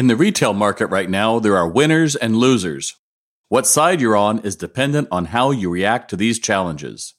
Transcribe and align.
In 0.00 0.06
the 0.06 0.16
retail 0.16 0.54
market 0.54 0.86
right 0.86 1.10
now, 1.10 1.38
there 1.40 1.58
are 1.58 1.68
winners 1.68 2.16
and 2.16 2.34
losers. 2.34 2.96
What 3.50 3.66
side 3.66 4.00
you're 4.00 4.16
on 4.16 4.38
is 4.38 4.56
dependent 4.56 5.08
on 5.12 5.26
how 5.26 5.50
you 5.50 5.68
react 5.68 6.08
to 6.08 6.16
these 6.16 6.38
challenges. 6.38 7.12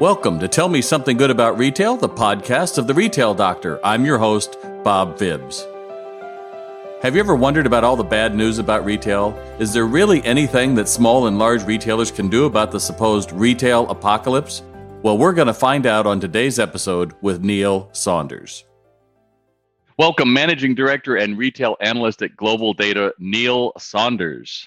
Welcome 0.00 0.38
to 0.38 0.46
Tell 0.46 0.68
Me 0.68 0.80
Something 0.80 1.16
Good 1.16 1.32
About 1.32 1.58
Retail, 1.58 1.96
the 1.96 2.08
podcast 2.08 2.78
of 2.78 2.86
the 2.86 2.94
Retail 2.94 3.34
Doctor. 3.34 3.84
I'm 3.84 4.04
your 4.04 4.18
host, 4.18 4.56
Bob 4.84 5.18
Phibbs. 5.18 5.66
Have 7.02 7.16
you 7.16 7.20
ever 7.20 7.34
wondered 7.34 7.66
about 7.66 7.82
all 7.82 7.96
the 7.96 8.04
bad 8.04 8.36
news 8.36 8.60
about 8.60 8.84
retail? 8.84 9.36
Is 9.58 9.72
there 9.72 9.86
really 9.86 10.22
anything 10.22 10.76
that 10.76 10.88
small 10.88 11.26
and 11.26 11.40
large 11.40 11.64
retailers 11.64 12.12
can 12.12 12.28
do 12.28 12.44
about 12.44 12.70
the 12.70 12.78
supposed 12.78 13.32
retail 13.32 13.90
apocalypse? 13.90 14.62
Well, 15.02 15.18
we're 15.18 15.32
going 15.32 15.48
to 15.48 15.54
find 15.54 15.86
out 15.86 16.06
on 16.06 16.20
today's 16.20 16.60
episode 16.60 17.14
with 17.20 17.42
Neil 17.42 17.88
Saunders. 17.90 18.62
Welcome, 20.00 20.32
Managing 20.32 20.74
Director 20.74 21.16
and 21.16 21.36
Retail 21.36 21.76
Analyst 21.82 22.22
at 22.22 22.34
Global 22.34 22.72
Data, 22.72 23.12
Neil 23.18 23.74
Saunders. 23.76 24.66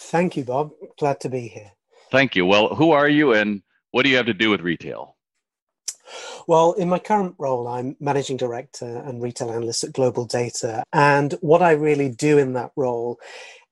Thank 0.00 0.36
you, 0.36 0.42
Bob. 0.42 0.72
Glad 0.98 1.20
to 1.20 1.28
be 1.28 1.46
here. 1.46 1.70
Thank 2.10 2.34
you. 2.34 2.44
Well, 2.44 2.74
who 2.74 2.90
are 2.90 3.08
you 3.08 3.34
and 3.34 3.62
what 3.92 4.02
do 4.02 4.08
you 4.08 4.16
have 4.16 4.26
to 4.26 4.34
do 4.34 4.50
with 4.50 4.62
retail? 4.62 5.14
Well, 6.48 6.72
in 6.72 6.88
my 6.88 6.98
current 6.98 7.36
role, 7.38 7.68
I'm 7.68 7.94
managing 8.00 8.36
director 8.36 8.98
and 8.98 9.22
retail 9.22 9.52
analyst 9.52 9.84
at 9.84 9.92
Global 9.92 10.24
Data. 10.24 10.82
And 10.92 11.34
what 11.40 11.62
I 11.62 11.70
really 11.70 12.08
do 12.08 12.36
in 12.36 12.54
that 12.54 12.72
role 12.74 13.20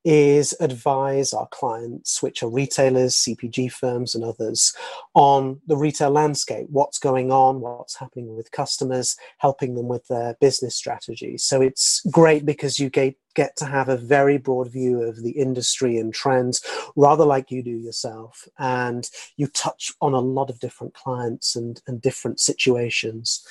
is 0.05 0.55
advise 0.61 1.33
our 1.33 1.49
clients, 1.49 2.23
which 2.23 2.43
are 2.43 2.49
retailers, 2.49 3.17
CPG 3.17 3.73
firms, 3.73 4.15
and 4.15 4.23
others, 4.23 4.75
on 5.15 5.61
the 5.67 5.77
retail 5.77 6.11
landscape, 6.11 6.67
what's 6.69 6.99
going 6.99 7.33
on, 7.33 7.61
what's 7.61 7.97
happening 7.97 8.37
with 8.37 8.53
customers, 8.53 9.17
helping 9.39 9.75
them 9.75 9.89
with 9.89 10.07
their 10.09 10.37
business 10.41 10.77
strategy. 10.77 11.39
So 11.39 11.63
it's 11.63 12.03
great 12.11 12.45
because 12.45 12.79
you 12.79 12.91
get, 12.91 13.17
get 13.35 13.57
to 13.57 13.65
have 13.65 13.89
a 13.89 13.97
very 13.97 14.37
broad 14.37 14.71
view 14.71 15.03
of 15.03 15.23
the 15.23 15.33
industry 15.33 15.97
and 15.97 16.13
trends, 16.13 16.63
rather 16.97 17.25
like 17.25 17.51
you 17.51 17.63
do 17.63 17.71
yourself. 17.71 18.47
And 18.59 19.09
you 19.37 19.47
touch 19.47 19.93
on 20.03 20.13
a 20.13 20.21
lot 20.21 20.51
of 20.51 20.61
different 20.61 20.95
clients 20.95 21.57
and, 21.57 21.81
and 21.87 22.03
different 22.03 22.41
situations. 22.41 23.47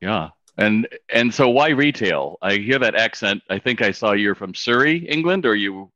Yeah, 0.00 0.30
and 0.56 0.88
and 1.12 1.32
so 1.32 1.48
why 1.48 1.70
retail? 1.70 2.38
I 2.42 2.56
hear 2.56 2.78
that 2.78 2.94
accent. 2.94 3.42
I 3.50 3.58
think 3.58 3.82
I 3.82 3.90
saw 3.90 4.12
you're 4.12 4.34
from 4.34 4.54
Surrey, 4.54 4.98
England, 4.98 5.46
or 5.46 5.54
you 5.54 5.90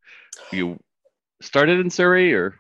you 0.53 0.79
started 1.41 1.81
in 1.81 1.91
Surrey, 1.91 2.35
or 2.35 2.57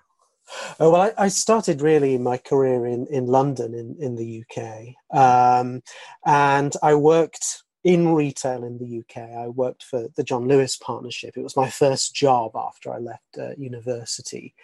Oh, 0.80 0.90
well, 0.90 1.02
I, 1.02 1.24
I, 1.24 1.28
started 1.28 1.82
really 1.82 2.16
my 2.16 2.38
career 2.38 2.86
in, 2.86 3.06
in 3.08 3.27
London, 3.27 3.74
in, 3.74 3.96
in 4.00 4.16
the 4.16 4.44
UK. 4.44 4.94
Um, 5.14 5.82
and 6.24 6.74
I 6.82 6.94
worked 6.94 7.64
in 7.84 8.08
retail 8.14 8.64
in 8.64 8.78
the 8.78 9.00
UK. 9.00 9.30
I 9.30 9.48
worked 9.48 9.83
for 9.83 10.08
the 10.16 10.24
John 10.24 10.48
Lewis 10.48 10.77
Partnership. 10.77 11.36
It 11.36 11.42
was 11.42 11.56
my 11.56 11.68
first 11.70 12.14
job 12.14 12.52
after 12.56 12.92
I 12.92 12.98
left 12.98 13.38
uh, 13.38 13.50
university. 13.56 14.55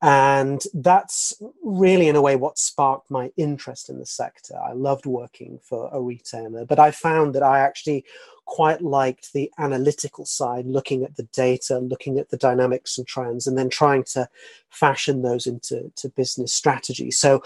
And 0.00 0.62
that's 0.74 1.34
really, 1.62 2.06
in 2.06 2.14
a 2.14 2.22
way, 2.22 2.36
what 2.36 2.58
sparked 2.58 3.10
my 3.10 3.32
interest 3.36 3.88
in 3.90 3.98
the 3.98 4.06
sector. 4.06 4.54
I 4.56 4.72
loved 4.72 5.06
working 5.06 5.58
for 5.62 5.90
a 5.92 6.00
retailer, 6.00 6.64
but 6.64 6.78
I 6.78 6.92
found 6.92 7.34
that 7.34 7.42
I 7.42 7.60
actually 7.60 8.04
quite 8.44 8.80
liked 8.80 9.32
the 9.32 9.50
analytical 9.58 10.24
side, 10.24 10.66
looking 10.66 11.04
at 11.04 11.16
the 11.16 11.24
data, 11.34 11.78
looking 11.78 12.18
at 12.18 12.30
the 12.30 12.36
dynamics 12.36 12.96
and 12.96 13.06
trends, 13.06 13.46
and 13.46 13.58
then 13.58 13.68
trying 13.68 14.04
to 14.04 14.28
fashion 14.70 15.22
those 15.22 15.46
into 15.46 15.92
to 15.96 16.08
business 16.10 16.52
strategy. 16.52 17.10
So 17.10 17.42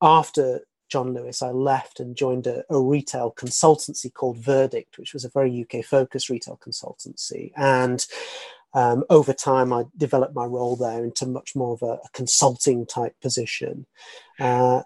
after 0.00 0.62
John 0.88 1.14
Lewis, 1.14 1.40
I 1.40 1.50
left 1.50 2.00
and 2.00 2.16
joined 2.16 2.46
a, 2.46 2.64
a, 2.68 2.80
retail 2.80 3.32
consultancy 3.38 4.12
called 4.12 4.38
Verdict, 4.38 4.98
which 4.98 5.14
was 5.14 5.24
a 5.24 5.30
very 5.30 5.64
UK 5.64 5.84
focused 5.84 6.28
retail 6.28 6.58
consultancy. 6.66 7.52
And 7.56 8.04
um, 8.72 9.04
over 9.10 9.32
time, 9.32 9.72
I 9.72 9.84
developed 9.96 10.34
my 10.34 10.44
role 10.44 10.76
there 10.76 11.04
into 11.04 11.26
much 11.26 11.56
more 11.56 11.74
of 11.74 11.82
a, 11.82 11.94
a 11.94 12.08
consulting 12.12 12.86
type 12.86 13.14
position. 13.20 13.86
Uh, 14.38 14.82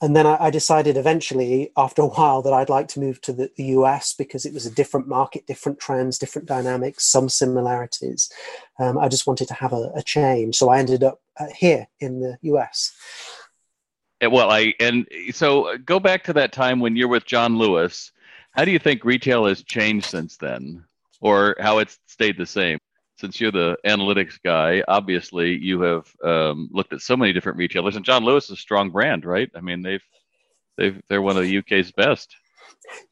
and 0.00 0.14
then 0.14 0.26
I, 0.26 0.36
I, 0.44 0.50
decided 0.50 0.96
eventually, 0.96 1.72
after 1.76 2.02
a 2.02 2.06
while, 2.06 2.42
that 2.42 2.52
I'd 2.52 2.68
like 2.68 2.88
to 2.88 3.00
move 3.00 3.20
to 3.22 3.32
the, 3.32 3.50
the, 3.56 3.64
US 3.64 4.12
because 4.12 4.44
it 4.44 4.52
was 4.52 4.66
a 4.66 4.70
different 4.70 5.08
market, 5.08 5.46
different 5.46 5.78
trends, 5.78 6.18
different 6.18 6.46
dynamics, 6.46 7.06
some 7.06 7.28
similarities. 7.28 8.30
Um, 8.78 8.98
I 8.98 9.08
just 9.08 9.26
wanted 9.26 9.48
to 9.48 9.54
have 9.54 9.72
a, 9.72 9.92
a 9.94 10.02
change. 10.02 10.56
So 10.56 10.68
I 10.68 10.78
ended 10.78 11.02
up 11.02 11.20
uh, 11.38 11.46
here 11.56 11.88
in 11.98 12.20
the 12.20 12.36
US. 12.42 12.92
Well, 14.22 14.50
I 14.50 14.74
and 14.80 15.06
so 15.32 15.68
uh, 15.68 15.76
go 15.76 16.00
back 16.00 16.24
to 16.24 16.32
that 16.34 16.52
time 16.52 16.80
when 16.80 16.96
you're 16.96 17.08
with 17.08 17.26
John 17.26 17.58
Lewis. 17.58 18.12
How 18.52 18.64
do 18.64 18.70
you 18.70 18.78
think 18.78 19.04
retail 19.04 19.44
has 19.46 19.62
changed 19.62 20.06
since 20.06 20.38
then, 20.38 20.84
or 21.20 21.56
how 21.60 21.78
it's 21.78 21.98
stayed 22.06 22.38
the 22.38 22.46
same? 22.46 22.78
Since 23.16 23.40
you're 23.40 23.52
the 23.52 23.76
analytics 23.86 24.38
guy, 24.44 24.82
obviously 24.88 25.56
you 25.56 25.80
have 25.80 26.06
um, 26.22 26.68
looked 26.72 26.92
at 26.92 27.00
so 27.00 27.16
many 27.16 27.32
different 27.32 27.58
retailers, 27.58 27.96
and 27.96 28.04
John 28.04 28.24
Lewis 28.24 28.46
is 28.46 28.52
a 28.52 28.56
strong 28.56 28.90
brand, 28.90 29.24
right? 29.24 29.50
I 29.54 29.60
mean, 29.60 29.82
they've 29.82 30.04
they've 30.76 31.00
they're 31.08 31.22
one 31.22 31.36
of 31.36 31.44
the 31.44 31.58
UK's 31.58 31.92
best. 31.92 32.36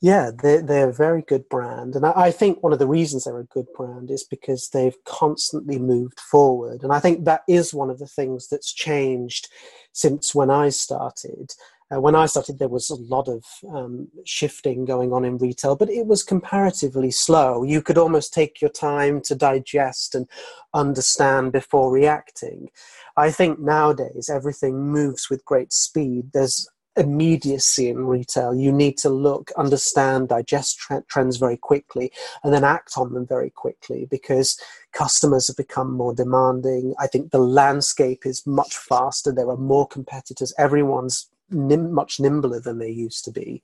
Yeah, 0.00 0.30
they're, 0.42 0.62
they're 0.62 0.90
a 0.90 0.94
very 0.94 1.22
good 1.22 1.48
brand. 1.48 1.96
And 1.96 2.06
I, 2.06 2.12
I, 2.14 2.30
think 2.30 2.62
one 2.62 2.72
of 2.72 2.78
the 2.78 2.86
reasons 2.86 3.24
they're 3.24 3.38
a 3.38 3.44
good 3.44 3.66
brand 3.76 4.10
is 4.10 4.24
because 4.24 4.68
they've 4.68 4.96
constantly 5.04 5.78
moved 5.78 6.20
forward. 6.20 6.82
And 6.82 6.92
I 6.92 7.00
think 7.00 7.24
that 7.24 7.42
is 7.48 7.74
one 7.74 7.90
of 7.90 7.98
the 7.98 8.06
things 8.06 8.48
that's 8.48 8.72
changed 8.72 9.48
since 9.92 10.34
when 10.34 10.50
I 10.50 10.68
started. 10.68 11.52
Uh, 11.92 12.00
when 12.00 12.14
I 12.14 12.26
started, 12.26 12.58
there 12.58 12.68
was 12.68 12.88
a 12.88 12.94
lot 12.94 13.28
of 13.28 13.44
um, 13.70 14.08
shifting 14.24 14.84
going 14.84 15.12
on 15.12 15.24
in 15.24 15.36
retail, 15.36 15.76
but 15.76 15.90
it 15.90 16.06
was 16.06 16.22
comparatively 16.22 17.10
slow. 17.10 17.62
You 17.62 17.82
could 17.82 17.98
almost 17.98 18.32
take 18.32 18.60
your 18.60 18.70
time 18.70 19.20
to 19.22 19.34
digest 19.34 20.14
and 20.14 20.26
understand 20.72 21.52
before 21.52 21.92
reacting. 21.92 22.70
I 23.16 23.30
think 23.30 23.60
nowadays 23.60 24.30
everything 24.32 24.88
moves 24.90 25.28
with 25.28 25.44
great 25.44 25.72
speed. 25.72 26.30
There's 26.32 26.68
immediacy 26.96 27.88
in 27.88 28.06
retail. 28.06 28.54
You 28.54 28.72
need 28.72 28.96
to 28.98 29.08
look, 29.08 29.50
understand, 29.56 30.28
digest 30.28 30.80
trends 31.08 31.36
very 31.36 31.56
quickly, 31.56 32.12
and 32.42 32.52
then 32.52 32.64
act 32.64 32.94
on 32.96 33.12
them 33.12 33.26
very 33.26 33.50
quickly 33.50 34.06
because 34.10 34.58
customers 34.92 35.48
have 35.48 35.56
become 35.56 35.92
more 35.92 36.14
demanding. 36.14 36.94
I 36.98 37.08
think 37.08 37.30
the 37.30 37.38
landscape 37.38 38.24
is 38.24 38.46
much 38.46 38.76
faster. 38.76 39.32
There 39.32 39.50
are 39.50 39.56
more 39.56 39.86
competitors. 39.86 40.54
Everyone's 40.56 41.28
nim- 41.50 41.92
much 41.92 42.20
nimbler 42.20 42.60
than 42.60 42.78
they 42.78 42.90
used 42.90 43.24
to 43.24 43.30
be. 43.30 43.62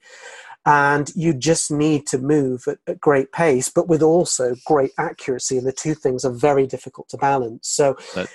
And 0.67 1.11
you 1.17 1.33
just 1.33 1.71
need 1.71 2.07
to 2.09 2.19
move 2.19 2.65
at, 2.69 2.79
at 2.87 3.01
great 3.01 3.33
pace, 3.33 3.69
but 3.69 3.89
with 3.89 4.03
also 4.03 4.55
great 4.67 4.91
accuracy. 4.99 5.57
And 5.57 5.67
the 5.67 5.73
two 5.73 5.95
things 5.95 6.25
are 6.25 6.33
very 6.33 6.67
difficult 6.67 7.09
to 7.11 7.17
balance. 7.17 7.69
So 7.69 7.97
that, 8.15 8.29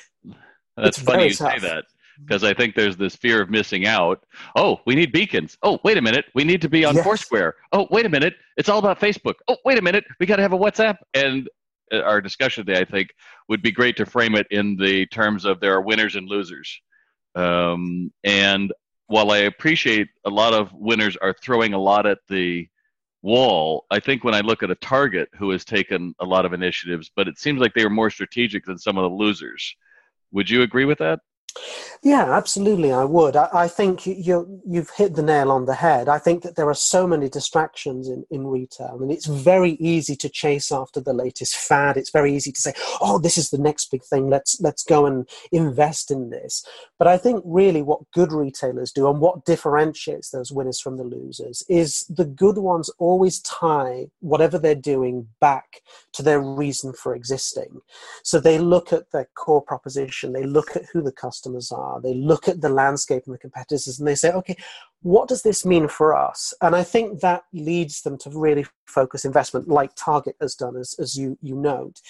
that's 0.76 0.98
funny 0.98 1.28
you 1.28 1.34
tough. 1.34 1.54
say 1.54 1.68
that 1.68 1.86
because 2.24 2.44
I 2.44 2.54
think 2.54 2.76
there's 2.76 2.98
this 2.98 3.16
fear 3.16 3.42
of 3.42 3.50
missing 3.50 3.86
out. 3.86 4.26
Oh, 4.56 4.80
we 4.86 4.96
need 4.96 5.12
beacons. 5.12 5.58
Oh, 5.64 5.80
wait 5.84 5.98
a 5.98 6.02
minute, 6.02 6.26
we 6.34 6.44
need 6.44 6.62
to 6.62 6.70
be 6.70 6.86
on 6.86 6.96
yes. 6.96 7.04
Foursquare. 7.04 7.56
Oh, 7.72 7.88
wait 7.92 8.06
a 8.06 8.10
minute, 8.10 8.36
it's 8.58 8.70
all 8.70 8.80
about 8.80 9.00
Facebook. 9.00 9.36
Oh, 9.48 9.58
wait 9.66 9.78
a 9.78 9.82
minute, 9.82 10.06
we 10.20 10.26
got 10.26 10.38
to 10.38 10.42
have 10.42 10.54
a 10.54 10.58
WhatsApp. 10.58 10.98
And 11.14 11.50
uh, 11.92 12.02
our 12.02 12.22
discussion 12.22 12.66
today, 12.66 12.80
I 12.80 12.86
think, 12.86 13.10
would 13.50 13.62
be 13.62 13.72
great 13.72 13.98
to 13.98 14.06
frame 14.06 14.36
it 14.36 14.48
in 14.50 14.76
the 14.78 15.06
terms 15.08 15.46
of 15.46 15.60
there 15.60 15.74
are 15.74 15.82
winners 15.82 16.16
and 16.16 16.28
losers. 16.28 16.82
Um, 17.36 18.12
and 18.24 18.72
while 19.08 19.32
I 19.32 19.40
appreciate 19.40 20.08
a 20.26 20.30
lot 20.30 20.54
of 20.54 20.74
winners 20.74 21.18
are 21.18 21.34
throwing 21.34 21.74
a 21.74 21.80
lot 21.80 22.06
at 22.06 22.20
the 22.28 22.68
wall, 23.22 23.86
I 23.92 24.00
think 24.00 24.24
when 24.24 24.36
I 24.36 24.42
look 24.42 24.64
at 24.64 24.72
a 24.72 24.76
Target 24.76 25.30
who 25.38 25.52
has 25.52 25.66
taken 25.66 26.14
a 26.20 26.26
lot 26.26 26.46
of 26.46 26.54
initiatives, 26.54 27.12
but 27.16 27.28
it 27.28 27.38
seems 27.38 27.60
like 27.60 27.74
they 27.74 27.84
were 27.84 27.90
more 27.90 28.10
strategic 28.10 28.66
than 28.66 28.78
some 28.78 28.98
of 28.98 29.04
the 29.04 29.16
losers. 29.16 29.76
Would 30.32 30.50
you 30.50 30.62
agree 30.64 30.86
with 30.86 31.00
that? 31.00 31.20
Yeah, 32.04 32.36
absolutely, 32.36 32.92
I 32.92 33.04
would. 33.04 33.36
I, 33.36 33.50
I 33.52 33.68
think 33.68 34.06
you, 34.06 34.62
you've 34.66 34.92
hit 34.92 35.16
the 35.16 35.24
nail 35.24 35.52
on 35.52 35.66
the 35.66 35.74
head. 35.74 36.08
I 36.08 36.20
think 36.20 36.44
that 36.44 36.56
there 36.56 36.70
are 36.70 36.76
so 36.76 37.08
many 37.08 37.30
distractions 37.30 38.08
in, 38.08 38.26
in 38.30 38.46
retail, 38.46 39.00
and 39.02 39.12
it's 39.12 39.26
very 39.26 39.72
easy 39.74 40.16
to 40.18 40.30
chase 40.30 40.72
after 40.72 41.00
the 41.00 41.14
latest 41.14 41.56
fad. 41.56 41.98
It's 41.98 42.12
very 42.12 42.36
easy 42.36 42.52
to 42.52 42.62
say, 42.62 42.74
"Oh, 43.02 43.18
this 43.18 43.38
is 43.38 43.50
the 43.50 43.58
next 43.58 43.90
big 43.90 44.04
thing. 44.04 44.30
Let's 44.30 44.60
let's 44.62 44.84
go 44.84 45.06
and 45.06 45.28
invest 45.52 46.12
in 46.12 46.30
this." 46.30 46.64
But 47.00 47.08
I 47.08 47.18
think 47.18 47.42
really 47.44 47.82
what 47.82 48.12
good 48.14 48.32
retailers 48.32 48.92
do, 48.92 49.10
and 49.10 49.20
what 49.20 49.46
differentiates 49.46 50.30
those 50.30 50.52
winners 50.52 50.80
from 50.80 50.98
the 50.98 51.04
losers, 51.04 51.64
is 51.70 52.06
the 52.08 52.26
good 52.26 52.58
ones 52.58 52.90
always 53.00 53.40
tie 53.40 54.08
whatever 54.20 54.60
they're 54.60 54.76
doing 54.76 55.28
back 55.40 55.82
to 56.14 56.22
their 56.22 56.40
reason 56.40 56.94
for 56.94 57.16
existing. 57.16 57.82
So 58.24 58.40
they 58.40 58.60
look 58.60 58.94
at 58.94 59.12
their 59.12 59.30
core 59.36 59.62
proposition, 59.62 60.34
they 60.34 60.44
look 60.44 60.76
at 60.76 60.86
who 60.94 61.02
the 61.02 61.12
customer 61.12 61.45
customers 61.46 61.72
are. 61.72 62.02
They 62.02 62.14
look 62.14 62.48
at 62.48 62.62
the 62.62 62.70
landscape 62.70 63.24
and 63.26 63.34
the 63.34 63.40
competitors 63.40 64.00
and 64.00 64.08
they 64.08 64.16
say, 64.16 64.32
okay, 64.32 64.56
what 65.02 65.28
does 65.28 65.44
this 65.44 65.66
mean 65.66 65.88
for 65.88 66.16
us? 66.16 66.54
And 66.62 66.76
I 66.76 66.84
think 66.84 67.22
that 67.22 67.44
leads 67.54 68.02
them 68.02 68.18
to 68.20 68.30
really 68.32 68.66
focus 68.88 69.26
investment, 69.26 69.68
like 69.68 69.92
Target 69.96 70.36
has 70.42 70.56
done, 70.56 70.76
as, 70.76 70.96
as 71.00 71.16
you, 71.16 71.38
you 71.42 71.56
note. 71.56 72.02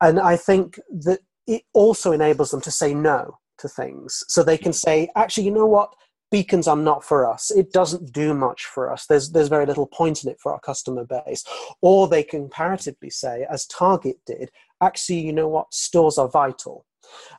And 0.00 0.18
I 0.18 0.36
think 0.36 0.80
that 0.90 1.20
it 1.46 1.62
also 1.72 2.12
enables 2.12 2.50
them 2.50 2.60
to 2.62 2.70
say 2.70 2.94
no 2.94 3.38
to 3.58 3.68
things. 3.68 4.24
So 4.28 4.42
they 4.42 4.58
can 4.58 4.72
say, 4.72 5.08
actually, 5.14 5.44
you 5.44 5.52
know 5.52 5.66
what? 5.66 5.94
beacons 6.30 6.66
are 6.66 6.76
not 6.76 7.04
for 7.04 7.30
us. 7.30 7.50
It 7.50 7.74
doesn't 7.74 8.10
do 8.10 8.32
much 8.32 8.64
for 8.64 8.90
us. 8.90 9.04
There's 9.04 9.32
there's 9.32 9.48
very 9.48 9.66
little 9.66 9.86
point 9.86 10.24
in 10.24 10.30
it 10.30 10.40
for 10.40 10.50
our 10.50 10.60
customer 10.60 11.04
base. 11.04 11.44
Or 11.82 12.08
they 12.08 12.22
comparatively 12.22 13.10
say, 13.10 13.46
as 13.50 13.66
Target 13.66 14.16
did, 14.24 14.50
actually, 14.80 15.20
you 15.20 15.34
know 15.34 15.48
what, 15.48 15.74
stores 15.74 16.16
are 16.16 16.30
vital. 16.30 16.86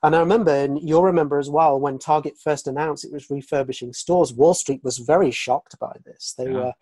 And 0.01 0.15
I 0.15 0.19
remember, 0.19 0.51
and 0.51 0.79
you'll 0.81 1.03
remember 1.03 1.39
as 1.39 1.49
well, 1.49 1.79
when 1.79 1.99
Target 1.99 2.37
first 2.37 2.67
announced 2.67 3.05
it 3.05 3.11
was 3.11 3.29
refurbishing 3.29 3.93
stores, 3.93 4.33
Wall 4.33 4.53
Street 4.53 4.83
was 4.83 4.97
very 4.97 5.31
shocked 5.31 5.77
by 5.79 5.95
this. 6.05 6.33
They 6.37 6.45
yeah. 6.45 6.51
were 6.51 6.73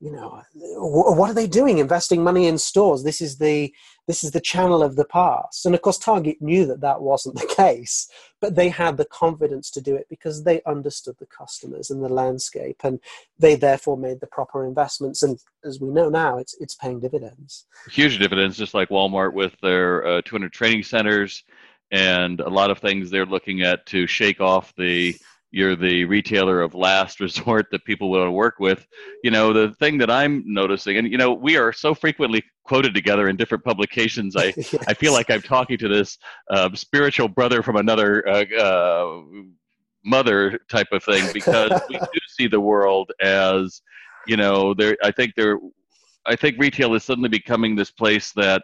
you 0.00 0.10
know 0.10 0.42
what 0.54 1.30
are 1.30 1.34
they 1.34 1.46
doing? 1.46 1.78
Investing 1.78 2.24
money 2.24 2.46
in 2.46 2.56
stores. 2.56 3.04
This 3.04 3.20
is 3.20 3.36
the 3.36 3.72
this 4.06 4.24
is 4.24 4.30
the 4.30 4.40
channel 4.40 4.82
of 4.82 4.96
the 4.96 5.04
past. 5.04 5.66
And 5.66 5.74
of 5.74 5.82
course 5.82 5.98
target 5.98 6.40
knew 6.40 6.64
that 6.66 6.80
that 6.80 7.02
wasn't 7.02 7.36
the 7.36 7.46
case 7.56 8.08
but 8.40 8.54
they 8.54 8.70
had 8.70 8.96
the 8.96 9.04
confidence 9.04 9.70
to 9.70 9.80
do 9.82 9.94
it 9.94 10.06
because 10.08 10.42
they 10.42 10.62
understood 10.64 11.14
the 11.18 11.26
customers 11.26 11.90
and 11.90 12.02
the 12.02 12.08
landscape 12.08 12.80
and 12.82 12.98
they 13.38 13.54
therefore 13.54 13.98
made 13.98 14.20
the 14.20 14.26
proper 14.26 14.64
investments. 14.64 15.22
And 15.22 15.38
as 15.64 15.78
we 15.78 15.90
know 15.90 16.08
now 16.08 16.38
it's 16.38 16.56
it's 16.60 16.74
paying 16.74 17.00
dividends. 17.00 17.66
Huge 17.90 18.18
dividends 18.18 18.56
just 18.56 18.72
like 18.72 18.88
walmart 18.88 19.34
with 19.34 19.52
their 19.60 20.06
uh, 20.06 20.22
200 20.24 20.52
training 20.52 20.82
centers 20.82 21.44
and 21.90 22.40
a 22.40 22.48
lot 22.48 22.70
of 22.70 22.78
things 22.78 23.10
they're 23.10 23.26
looking 23.26 23.62
at 23.62 23.84
to 23.86 24.06
shake 24.06 24.40
off 24.40 24.72
the 24.76 25.16
you're 25.52 25.74
the 25.74 26.04
retailer 26.04 26.60
of 26.60 26.74
last 26.74 27.20
resort 27.20 27.66
that 27.70 27.84
people 27.84 28.10
want 28.10 28.26
to 28.26 28.30
work 28.30 28.58
with. 28.58 28.86
You 29.24 29.30
know, 29.30 29.52
the 29.52 29.74
thing 29.74 29.98
that 29.98 30.10
I'm 30.10 30.42
noticing, 30.46 30.96
and 30.96 31.10
you 31.10 31.18
know, 31.18 31.32
we 31.32 31.56
are 31.56 31.72
so 31.72 31.94
frequently 31.94 32.42
quoted 32.64 32.94
together 32.94 33.28
in 33.28 33.36
different 33.36 33.64
publications. 33.64 34.36
I 34.36 34.44
yes. 34.56 34.76
I 34.86 34.94
feel 34.94 35.12
like 35.12 35.30
I'm 35.30 35.42
talking 35.42 35.78
to 35.78 35.88
this 35.88 36.18
uh, 36.50 36.70
spiritual 36.74 37.28
brother 37.28 37.62
from 37.62 37.76
another 37.76 38.26
uh, 38.28 38.44
uh, 38.58 39.22
mother 40.04 40.58
type 40.70 40.88
of 40.92 41.02
thing 41.02 41.28
because 41.32 41.80
we 41.88 41.98
do 41.98 42.20
see 42.28 42.46
the 42.46 42.60
world 42.60 43.10
as, 43.20 43.82
you 44.26 44.36
know, 44.36 44.74
there. 44.74 44.96
I 45.02 45.10
think 45.10 45.34
there. 45.36 45.58
I 46.26 46.36
think 46.36 46.56
retail 46.58 46.94
is 46.94 47.02
suddenly 47.02 47.30
becoming 47.30 47.74
this 47.74 47.90
place 47.90 48.30
that 48.32 48.62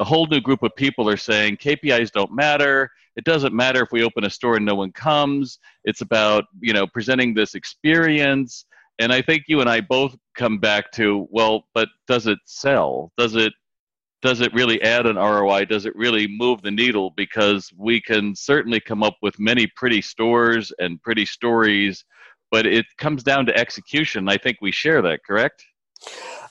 a 0.00 0.04
whole 0.04 0.26
new 0.26 0.40
group 0.40 0.62
of 0.62 0.74
people 0.76 1.08
are 1.08 1.16
saying 1.16 1.58
KPIs 1.58 2.10
don't 2.10 2.32
matter. 2.32 2.90
It 3.16 3.24
doesn't 3.24 3.54
matter 3.54 3.82
if 3.82 3.92
we 3.92 4.02
open 4.02 4.24
a 4.24 4.30
store 4.30 4.56
and 4.56 4.64
no 4.64 4.74
one 4.74 4.92
comes. 4.92 5.58
It's 5.84 6.00
about 6.00 6.44
you 6.60 6.72
know 6.72 6.86
presenting 6.86 7.34
this 7.34 7.54
experience. 7.54 8.64
And 8.98 9.12
I 9.12 9.22
think 9.22 9.44
you 9.46 9.60
and 9.60 9.70
I 9.70 9.80
both 9.80 10.16
come 10.34 10.58
back 10.58 10.90
to 10.92 11.26
well, 11.30 11.64
but 11.74 11.88
does 12.08 12.26
it 12.26 12.38
sell? 12.46 13.12
Does 13.16 13.34
it 13.34 13.52
does 14.22 14.40
it 14.40 14.52
really 14.54 14.80
add 14.82 15.06
an 15.06 15.16
ROI? 15.16 15.66
Does 15.66 15.86
it 15.86 15.96
really 15.96 16.26
move 16.26 16.62
the 16.62 16.70
needle? 16.70 17.12
Because 17.16 17.70
we 17.76 18.00
can 18.00 18.34
certainly 18.34 18.80
come 18.80 19.02
up 19.02 19.16
with 19.22 19.38
many 19.38 19.66
pretty 19.76 20.02
stores 20.02 20.72
and 20.78 21.02
pretty 21.02 21.24
stories, 21.26 22.04
but 22.50 22.66
it 22.66 22.86
comes 22.98 23.22
down 23.22 23.46
to 23.46 23.56
execution. 23.56 24.28
I 24.28 24.36
think 24.36 24.58
we 24.60 24.72
share 24.72 25.00
that, 25.02 25.20
correct? 25.26 25.64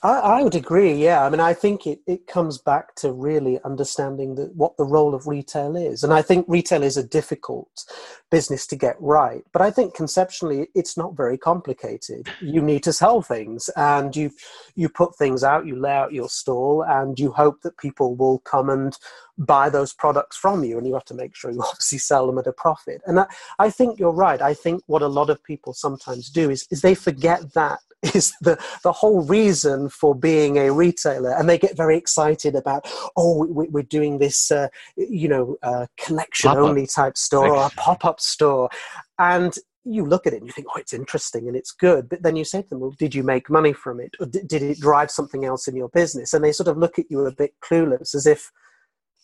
I, 0.02 0.20
I, 0.20 0.44
would 0.44 0.56
agree. 0.56 0.94
Yeah, 0.94 1.26
I 1.26 1.30
mean, 1.30 1.42
I 1.42 1.54
think 1.54 1.86
it, 1.86 2.00
it 2.08 2.26
comes 2.26 2.58
back 2.58 2.96
to 2.96 3.12
really 3.12 3.60
understanding 3.66 4.36
what 4.56 4.78
the 4.78 4.86
role 4.86 5.14
of 5.14 5.28
retail 5.28 5.76
is, 5.76 6.04
and 6.04 6.14
I 6.14 6.22
think 6.22 6.46
retail 6.48 6.84
is 6.84 6.96
a 6.96 7.04
difficult 7.04 7.86
business 8.32 8.66
to 8.68 8.76
get 8.78 8.96
right. 9.00 9.44
But 9.52 9.62
I 9.62 9.72
think 9.72 9.94
conceptually, 9.94 10.68
it's 10.74 10.96
not 10.96 11.18
very 11.18 11.38
complicated. 11.38 12.30
You 12.40 12.62
need 12.62 12.84
to 12.84 12.94
sell 12.94 13.22
things, 13.22 13.70
and 13.76 14.16
you 14.16 14.32
you 14.76 14.88
put 14.88 15.18
things 15.18 15.44
out, 15.44 15.66
you 15.66 15.76
lay 15.76 15.92
out 15.92 16.14
your 16.14 16.30
stall, 16.30 16.84
and 16.88 17.20
you 17.20 17.32
hope 17.32 17.62
that 17.64 17.78
people 17.78 18.16
will 18.16 18.40
come 18.40 18.70
and 18.70 18.98
buy 19.38 19.70
those 19.70 19.94
products 19.94 20.38
from 20.38 20.64
you, 20.64 20.78
and 20.78 20.88
you 20.88 20.94
have 20.94 21.06
to 21.06 21.14
make 21.14 21.36
sure 21.36 21.52
you 21.52 21.62
obviously 21.68 21.98
sell 21.98 22.26
them 22.26 22.38
at 22.38 22.48
a 22.48 22.54
profit. 22.54 23.02
And 23.06 23.20
I, 23.20 23.26
I 23.60 23.70
think 23.70 24.00
you're 24.00 24.12
right. 24.12 24.42
I 24.42 24.54
think 24.54 24.82
what 24.88 25.02
a 25.02 25.08
lot 25.08 25.30
of 25.30 25.44
people 25.44 25.74
sometimes 25.74 26.30
do 26.30 26.50
is 26.50 26.68
is 26.72 26.82
they 26.82 26.96
forget 26.96 27.54
that 27.54 27.80
is 28.02 28.34
the, 28.42 28.58
the 28.84 28.92
whole 28.92 29.24
reason 29.24 29.90
for 29.90 30.16
being 30.16 30.58
a 30.58 30.72
retailer. 30.72 31.32
And 31.32 31.50
they 31.50 31.58
get 31.58 31.76
very 31.76 31.98
excited 31.98 32.56
about, 32.56 32.88
oh, 33.18 33.46
we, 33.46 33.68
are 33.80 33.84
doing 33.84 34.20
this, 34.20 34.52
uh, 34.52 34.70
you 34.96 35.28
know, 35.28 35.58
uh, 35.64 35.88
collection 35.98 36.52
only 36.52 36.88
type 36.88 37.18
store 37.18 37.56
or 37.56 37.66
a 37.66 37.70
pop 37.72 38.06
up 38.06 38.20
store. 38.20 38.70
And 39.18 39.54
you 39.84 40.06
look 40.06 40.28
at 40.28 40.34
it 40.34 40.38
and 40.38 40.46
you 40.46 40.52
think, 40.54 40.68
oh, 40.70 40.80
it's 40.80 40.94
interesting 40.94 41.48
and 41.48 41.58
it's 41.58 41.72
good. 41.72 42.10
But 42.10 42.24
then 42.24 42.36
you 42.36 42.46
say 42.46 42.62
to 42.62 42.70
them, 42.70 42.80
well, 42.80 42.96
did 42.98 43.16
you 43.16 43.24
make 43.24 43.50
money 43.50 43.74
from 43.74 44.00
it? 44.00 44.16
Or 44.20 44.26
did 44.26 44.54
it 44.54 44.80
drive 44.80 45.12
something 45.12 45.46
else 45.46 45.68
in 45.68 45.76
your 45.76 45.90
business? 45.90 46.34
And 46.34 46.44
they 46.44 46.52
sort 46.52 46.68
of 46.68 46.78
look 46.78 47.00
at 47.00 47.10
you 47.10 47.26
a 47.26 47.32
bit 47.32 47.54
clueless 47.64 48.14
as 48.16 48.26
if, 48.26 48.52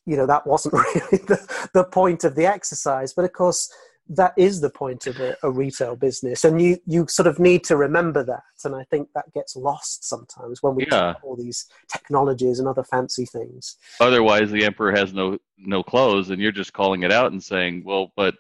you 0.06 0.18
know, 0.18 0.25
that 0.25 0.48
wasn't 0.48 0.74
really 0.95 1.24
the, 1.25 1.68
the 1.74 1.83
point 1.83 2.24
of 2.24 2.36
the 2.36 2.45
exercise. 2.45 3.13
But 3.13 3.25
of 3.25 3.33
course, 3.33 3.72
that 4.07 4.34
is 4.38 4.62
the 4.62 4.69
point 4.69 5.07
of 5.07 5.19
a, 5.19 5.36
a, 5.42 5.50
retail 5.50 5.96
business 5.96 6.44
and 6.44 6.62
you 6.62 6.78
you 6.86 7.07
sort 7.07 7.25
of 7.25 7.40
need 7.40 7.63
to 7.63 7.75
remember 7.75 8.24
that 8.24 8.44
and 8.63 8.75
i 8.75 8.84
think 8.86 9.07
that 9.16 9.31
gets 9.34 9.56
lost 9.56 10.07
sometimes 10.07 10.62
when 10.62 10.75
we 10.75 10.86
yeah. 10.92 11.16
all 11.24 11.36
these 11.36 11.66
technologies 11.92 12.60
and 12.60 12.68
other 12.68 12.84
fancy 12.84 13.25
things. 13.25 13.78
Otherwise 14.00 14.52
the 14.52 14.66
emperor 14.66 14.92
has 14.92 15.13
no 15.13 15.38
no 15.57 15.84
clothes 15.84 16.30
and 16.30 16.42
you're 16.42 16.52
just 16.52 16.74
calling 16.74 17.04
it 17.04 17.12
out 17.12 17.31
and 17.31 17.44
saying 17.44 17.84
well 17.86 18.12
but 18.16 18.36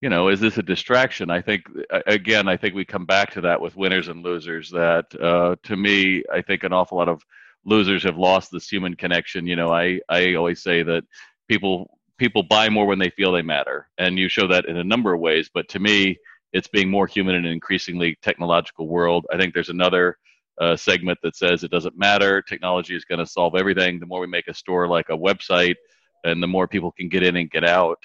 you 0.00 0.08
know 0.08 0.28
is 0.28 0.40
this 0.40 0.58
a 0.58 0.62
distraction? 0.62 1.30
I 1.30 1.40
think 1.40 1.64
again 2.06 2.48
i 2.48 2.56
think 2.56 2.74
we 2.74 2.84
come 2.84 3.06
back 3.06 3.30
to 3.32 3.40
that 3.42 3.60
with 3.60 3.76
winners 3.76 4.08
and 4.08 4.22
losers 4.22 4.70
that 4.70 5.06
uh, 5.20 5.56
to 5.62 5.76
me 5.76 6.22
i 6.32 6.40
think 6.42 6.64
an 6.64 6.72
awful 6.72 6.98
lot 6.98 7.08
of 7.08 7.22
losers 7.64 8.02
have 8.02 8.18
lost 8.18 8.50
this 8.52 8.68
human 8.68 8.94
connection. 8.94 9.46
You 9.46 9.56
know 9.56 9.72
i 9.72 10.00
i 10.08 10.34
always 10.34 10.62
say 10.62 10.82
that 10.82 11.04
people 11.48 11.98
people 12.18 12.42
buy 12.42 12.68
more 12.68 12.86
when 12.86 12.98
they 12.98 13.10
feel 13.10 13.32
they 13.32 13.42
matter, 13.42 13.88
and 13.98 14.18
you 14.18 14.28
show 14.28 14.46
that 14.48 14.66
in 14.66 14.76
a 14.76 14.84
number 14.84 15.12
of 15.12 15.20
ways. 15.20 15.50
But 15.52 15.68
to 15.70 15.78
me, 15.78 16.18
it's 16.52 16.68
being 16.68 16.90
more 16.90 17.06
human 17.06 17.34
in 17.34 17.44
an 17.44 17.52
increasingly 17.52 18.16
technological 18.22 18.88
world. 18.88 19.26
I 19.32 19.36
think 19.36 19.54
there's 19.54 19.70
another 19.70 20.18
uh, 20.60 20.76
segment 20.76 21.18
that 21.22 21.36
says 21.36 21.64
it 21.64 21.70
doesn't 21.70 21.98
matter. 21.98 22.40
Technology 22.40 22.94
is 22.94 23.04
going 23.04 23.18
to 23.18 23.26
solve 23.26 23.56
everything. 23.56 23.98
The 23.98 24.06
more 24.06 24.20
we 24.20 24.28
make 24.28 24.46
a 24.48 24.54
store 24.54 24.86
like 24.88 25.08
a 25.08 25.16
website, 25.16 25.74
and 26.22 26.42
the 26.42 26.46
more 26.46 26.68
people 26.68 26.92
can 26.92 27.08
get 27.08 27.24
in 27.24 27.36
and 27.36 27.50
get 27.50 27.64
out, 27.64 27.98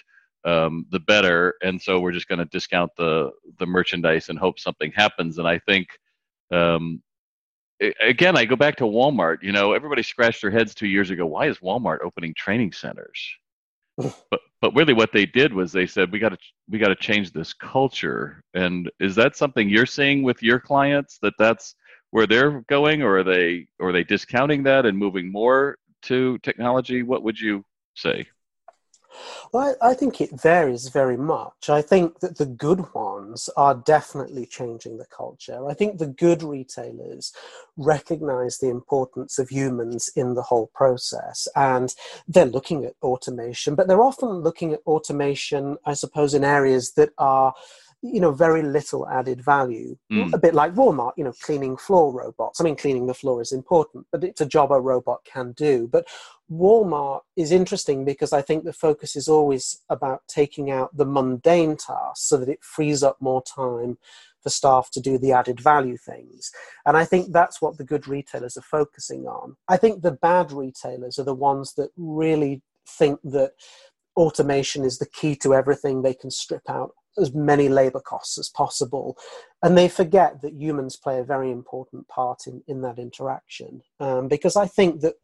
um, 0.45 0.85
the 0.89 1.00
better. 1.00 1.56
And 1.61 1.81
so 1.81 2.00
we're 2.00 2.11
just 2.11 2.27
going 2.27 2.39
to 2.39 2.45
discount 2.45 2.91
the 2.97 3.31
the 3.59 3.67
merchandise 3.67 4.29
and 4.29 4.39
hope 4.39 4.59
something 4.59 4.91
happens. 4.91 5.38
And 5.38 5.47
I 5.47 5.59
think. 5.59 5.88
Um, 6.51 7.03
again, 8.01 8.35
I 8.35 8.45
go 8.45 8.56
back 8.56 8.75
to 8.77 8.83
Walmart. 8.83 9.38
You 9.41 9.51
know, 9.51 9.73
everybody 9.73 10.03
scratched 10.03 10.41
their 10.41 10.51
heads 10.51 10.75
two 10.75 10.88
years 10.88 11.11
ago. 11.11 11.25
Why 11.25 11.47
is 11.47 11.59
Walmart 11.59 12.00
opening 12.03 12.33
training 12.33 12.73
centers? 12.73 13.21
But 14.29 14.41
but 14.61 14.75
really 14.75 14.93
what 14.93 15.11
they 15.11 15.25
did 15.25 15.53
was 15.53 15.71
they 15.71 15.87
said 15.87 16.11
we 16.11 16.19
got 16.19 16.29
to 16.29 16.37
we 16.69 16.79
got 16.79 16.89
to 16.89 16.95
change 16.95 17.31
this 17.31 17.53
culture. 17.53 18.43
And 18.53 18.91
is 18.99 19.15
that 19.15 19.35
something 19.35 19.69
you're 19.69 19.85
seeing 19.85 20.23
with 20.23 20.43
your 20.43 20.59
clients 20.59 21.17
that 21.21 21.33
that's 21.39 21.75
where 22.11 22.27
they're 22.27 22.61
going 22.61 23.01
or 23.01 23.19
are 23.19 23.23
they 23.23 23.67
or 23.79 23.89
are 23.89 23.93
they 23.93 24.03
discounting 24.03 24.63
that 24.63 24.85
and 24.85 24.97
moving 24.97 25.31
more 25.31 25.77
to 26.03 26.37
technology? 26.39 27.03
What 27.03 27.23
would 27.23 27.39
you 27.39 27.63
say 27.95 28.27
well, 29.52 29.76
I, 29.81 29.90
I, 29.90 29.94
think 29.94 30.21
it 30.21 30.40
varies 30.40 30.90
very 30.90 31.18
much. 31.18 31.69
I 31.69 31.81
think 31.81 32.19
that 32.19 32.38
the 32.38 32.45
good 32.45 32.94
ones 32.94 33.49
are 33.57 33.76
definitely 33.76 34.45
changing 34.45 34.97
the 34.97 35.06
culture. 35.06 35.68
I 35.68 35.73
think 35.73 35.97
the 35.97 36.07
good 36.07 36.44
retailers 36.44 37.33
recognize 37.78 38.57
the 38.57 38.69
importance 38.69 39.40
of 39.40 39.49
humans 39.49 40.09
in 40.16 40.35
the 40.35 40.44
whole 40.44 40.68
process 40.73 41.47
and 41.56 41.94
they're 42.28 42.45
looking 42.45 42.85
at 42.85 42.94
automation, 43.02 43.76
but 43.76 43.88
they're 43.88 44.02
often 44.02 44.30
looking 44.30 44.73
at 44.73 44.81
automation, 44.85 45.78
I 45.85 45.94
suppose, 45.94 46.33
in 46.33 46.44
areas 46.44 46.94
that 46.94 47.11
are 47.18 47.54
you 48.01 48.19
know 48.19 48.31
very 48.31 48.61
little 48.61 49.07
added 49.09 49.44
value. 49.44 49.97
Mm. 50.11 50.33
a 50.33 50.37
bit 50.37 50.53
like 50.53 50.73
walmart 50.73 51.13
you 51.18 51.23
know 51.23 51.33
cleaning 51.41 51.77
floor 51.77 52.11
robots. 52.11 52.59
I 52.59 52.63
mean 52.63 52.75
cleaning 52.75 53.07
the 53.07 53.13
floor 53.13 53.41
is 53.41 53.51
important 53.51 54.07
but 54.11 54.23
it's 54.23 54.41
a 54.41 54.45
job 54.45 54.71
a 54.71 54.79
robot 54.79 55.19
can 55.25 55.51
do. 55.53 55.87
But 55.91 56.07
walmart 56.51 57.21
is 57.35 57.51
interesting 57.51 58.03
because 58.03 58.33
i 58.33 58.41
think 58.41 58.63
the 58.63 58.73
focus 58.73 59.15
is 59.15 59.27
always 59.27 59.81
about 59.89 60.23
taking 60.27 60.71
out 60.71 60.95
the 60.97 61.06
mundane 61.06 61.77
tasks 61.77 62.27
so 62.27 62.37
that 62.37 62.49
it 62.49 62.63
frees 62.63 63.03
up 63.03 63.18
more 63.19 63.44
time 63.44 63.99
for 64.41 64.49
staff 64.49 64.89
to 64.89 64.99
do 64.99 65.18
the 65.19 65.31
added 65.31 65.59
value 65.59 65.97
things. 65.97 66.51
And 66.85 66.97
i 66.97 67.06
think 67.06 67.33
that's 67.33 67.61
what 67.61 67.77
the 67.77 67.83
good 67.83 68.07
retailers 68.07 68.57
are 68.57 68.61
focusing 68.61 69.27
on. 69.27 69.57
I 69.68 69.77
think 69.77 70.01
the 70.01 70.11
bad 70.11 70.51
retailers 70.51 71.19
are 71.19 71.23
the 71.25 71.35
ones 71.35 71.73
that 71.75 71.89
really 71.97 72.61
think 72.87 73.19
that 73.25 73.51
automation 74.15 74.83
is 74.83 74.97
the 74.97 75.06
key 75.06 75.35
to 75.37 75.53
everything. 75.53 76.01
They 76.01 76.13
can 76.13 76.31
strip 76.31 76.69
out 76.69 76.91
as 77.19 77.33
many 77.33 77.69
labor 77.69 77.99
costs 77.99 78.38
as 78.38 78.49
possible. 78.49 79.18
And 79.61 79.78
they 79.78 79.90
forget 79.90 80.42
that 80.42 80.54
humans 80.54 80.95
play 80.95 81.19
a 81.19 81.23
very 81.23 81.52
important 81.52 82.07
part 82.07 82.47
in, 82.47 82.64
in 82.68 82.81
that 82.81 82.99
interaction. 82.99 83.81
Um, 83.99 84.28
because 84.28 84.56
i 84.56 84.66
think 84.66 85.02
that 85.02 85.16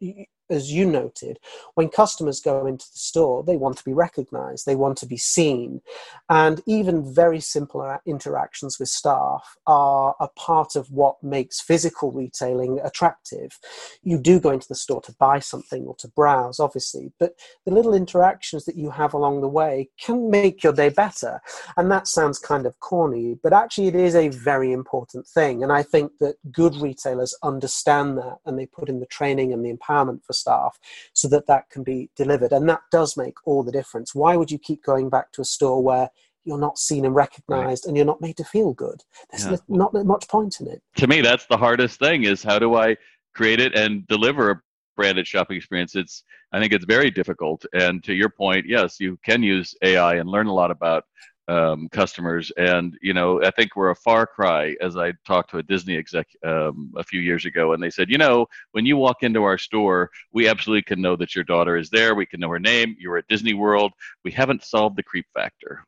as 0.50 0.72
you 0.72 0.86
noted, 0.86 1.40
when 1.76 1.90
customers 1.90 2.40
go 2.40 2.66
into 2.66 2.86
the 2.92 2.98
store, 2.98 3.44
they 3.44 3.58
want 3.58 3.78
to 3.78 3.84
be 3.84 3.94
recognized, 3.94 4.66
they 4.66 4.76
want 4.76 4.98
to 5.00 5.06
be 5.06 5.18
seen. 5.18 5.82
And 6.30 6.62
even 6.66 7.14
very 7.14 7.40
simple 7.40 7.98
interactions 8.06 8.80
with 8.80 8.90
staff 8.90 9.58
are 9.68 10.16
a 10.20 10.28
part 10.30 10.76
of 10.76 10.92
what 10.92 11.22
makes 11.24 11.62
physical 11.62 12.12
retailing 12.12 12.80
attractive. 12.84 13.60
You 14.04 14.18
do 14.18 14.40
go 14.40 14.52
into 14.52 14.68
the 14.68 14.76
store 14.76 15.02
to 15.02 15.16
buy 15.20 15.40
something 15.40 15.86
or 15.86 15.96
to 15.98 16.08
browse, 16.08 16.60
obviously, 16.60 17.12
but 17.20 17.36
the 17.66 17.74
little 17.74 17.94
interactions 17.94 18.66
that 18.66 18.78
you 18.78 18.92
have 18.92 19.14
along 19.14 19.42
the 19.42 19.48
way 19.48 19.90
can 20.00 20.30
make 20.30 20.64
your 20.64 20.74
day 20.74 20.90
better. 20.90 21.42
And 21.78 21.92
that 21.92 22.08
sounds 22.08 22.40
kind 22.40 22.66
of 22.66 22.80
corny, 22.80 23.38
but 23.42 23.54
actually, 23.54 23.88
it 23.88 23.96
is 23.96 24.16
a 24.16 24.30
very 24.30 24.72
important 24.72 25.28
thing. 25.28 25.64
And 25.64 25.72
I 25.72 25.84
think 25.84 26.12
that 26.20 26.36
good 26.52 26.76
retailers 26.76 27.36
understand 27.44 28.18
that 28.18 28.38
and 28.46 28.58
they 28.58 28.66
put 28.66 28.90
in 28.90 29.00
the 29.00 29.06
training 29.06 29.54
and 29.54 29.66
the 29.66 29.74
empowerment 29.74 30.24
for 30.24 30.34
staff 30.36 30.78
so 31.14 31.28
that 31.30 31.48
that 31.48 31.70
can 31.70 31.84
be 31.84 32.10
delivered. 32.16 32.52
And 32.52 32.68
that 32.70 32.82
does 32.92 33.18
make 33.18 33.36
all 33.46 33.64
the 33.64 33.72
difference. 33.72 34.14
Why 34.14 34.36
would 34.36 34.52
you 34.52 34.60
keep 34.60 34.84
going 34.84 35.10
back 35.10 35.32
to 35.34 35.42
a 35.42 35.46
store 35.46 35.82
where 35.82 36.10
you're 36.44 36.60
not 36.60 36.78
seen 36.78 37.06
and 37.06 37.16
recognized 37.16 37.86
right. 37.86 37.88
and 37.88 37.98
you're 37.98 38.06
not 38.06 38.22
made 38.22 38.38
to 38.38 38.44
feel 38.44 38.74
good? 38.74 39.02
There's 39.32 39.46
yeah. 39.46 39.58
not 39.68 39.94
much 39.94 40.28
point 40.28 40.60
in 40.60 40.68
it. 40.68 40.82
To 40.98 41.08
me, 41.08 41.22
that's 41.22 41.46
the 41.46 41.58
hardest 41.58 42.00
thing 42.00 42.24
is 42.24 42.44
how 42.44 42.60
do 42.60 42.76
I 42.76 42.98
create 43.34 43.60
it 43.60 43.76
and 43.76 44.08
deliver 44.08 44.52
a 44.52 44.62
branded 44.96 45.28
shopping 45.28 45.58
experience? 45.58 45.96
It's, 45.96 46.24
I 46.52 46.60
think 46.60 46.74
it's 46.74 46.86
very 46.86 47.12
difficult. 47.12 47.66
And 47.74 48.04
to 48.04 48.14
your 48.14 48.30
point, 48.30 48.66
yes, 48.68 49.00
you 49.00 49.18
can 49.26 49.44
use 49.44 49.76
AI 49.82 50.16
and 50.16 50.30
learn 50.30 50.48
a 50.48 50.54
lot 50.54 50.72
about 50.72 51.06
um, 51.48 51.88
customers. 51.90 52.52
And 52.58 52.98
you 53.02 53.14
know, 53.14 53.44
I 53.44 53.52
think 53.52 53.76
we're 53.76 53.92
a 53.92 53.96
far 53.96 54.26
cry. 54.26 54.76
As 54.82 54.98
I 54.98 55.14
talked 55.26 55.52
to 55.52 55.58
a 55.58 55.64
Disney 55.64 55.98
exec 55.98 56.28
um, 56.44 56.92
a 56.98 57.04
few 57.04 57.22
years 57.22 57.46
ago, 57.46 57.74
and 57.74 57.82
they 57.82 57.90
said, 57.90 58.10
you 58.10 58.18
know, 58.18 58.48
when 58.72 58.86
you 58.86 58.98
walk 58.98 59.24
into 59.24 59.44
our 59.44 59.58
store, 59.58 60.10
we 60.32 60.48
absolutely 60.48 60.84
can 60.84 61.02
know 61.02 61.16
that 61.16 61.36
your 61.36 61.44
daughter 61.44 61.78
is 61.78 61.90
there. 61.90 62.16
We 62.16 62.26
can 62.26 62.40
know 62.40 62.50
her 62.50 62.60
name. 62.60 62.96
You're 63.00 63.18
at 63.18 63.28
Disney 63.28 63.54
World. 63.54 63.94
We 64.24 64.32
haven't 64.32 64.64
solved 64.64 64.98
the 64.98 65.04
creep 65.04 65.28
factor. 65.34 65.84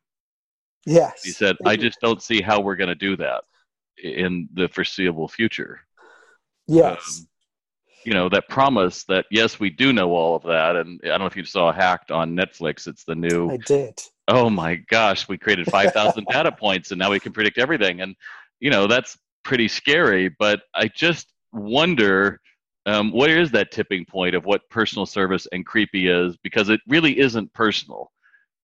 Yes. 0.86 1.22
He 1.22 1.30
said, 1.30 1.56
I 1.66 1.76
just 1.76 2.00
don't 2.00 2.22
see 2.22 2.40
how 2.40 2.60
we're 2.60 2.76
going 2.76 2.88
to 2.88 2.94
do 2.94 3.16
that 3.16 3.44
in 4.02 4.48
the 4.54 4.68
foreseeable 4.68 5.28
future. 5.28 5.80
Yes. 6.66 7.20
Um, 7.20 7.28
you 8.04 8.14
know 8.14 8.28
that 8.28 8.48
promise 8.48 9.04
that 9.04 9.26
yes 9.30 9.58
we 9.58 9.68
do 9.68 9.92
know 9.92 10.12
all 10.12 10.36
of 10.36 10.42
that 10.44 10.76
and 10.76 11.00
i 11.04 11.08
don't 11.08 11.18
know 11.18 11.26
if 11.26 11.36
you 11.36 11.44
saw 11.44 11.72
hacked 11.72 12.10
on 12.10 12.34
netflix 12.34 12.86
it's 12.86 13.04
the 13.04 13.14
new 13.14 13.50
i 13.50 13.56
did 13.56 14.00
oh 14.28 14.48
my 14.48 14.76
gosh, 14.76 15.28
we 15.28 15.36
created 15.38 15.66
5,000 15.70 16.26
data 16.26 16.52
points 16.52 16.90
and 16.92 16.98
now 16.98 17.10
we 17.10 17.20
can 17.20 17.32
predict 17.32 17.58
everything. 17.58 18.02
And, 18.02 18.14
you 18.60 18.70
know, 18.70 18.86
that's 18.86 19.18
pretty 19.42 19.68
scary. 19.68 20.28
But 20.28 20.62
I 20.74 20.88
just 20.88 21.32
wonder 21.52 22.40
um, 22.86 23.12
where 23.12 23.38
is 23.38 23.50
that 23.50 23.70
tipping 23.70 24.04
point 24.04 24.34
of 24.34 24.46
what 24.46 24.68
personal 24.70 25.04
service 25.04 25.46
and 25.52 25.66
creepy 25.66 26.08
is 26.08 26.36
because 26.42 26.68
it 26.70 26.80
really 26.88 27.18
isn't 27.18 27.52
personal. 27.52 28.10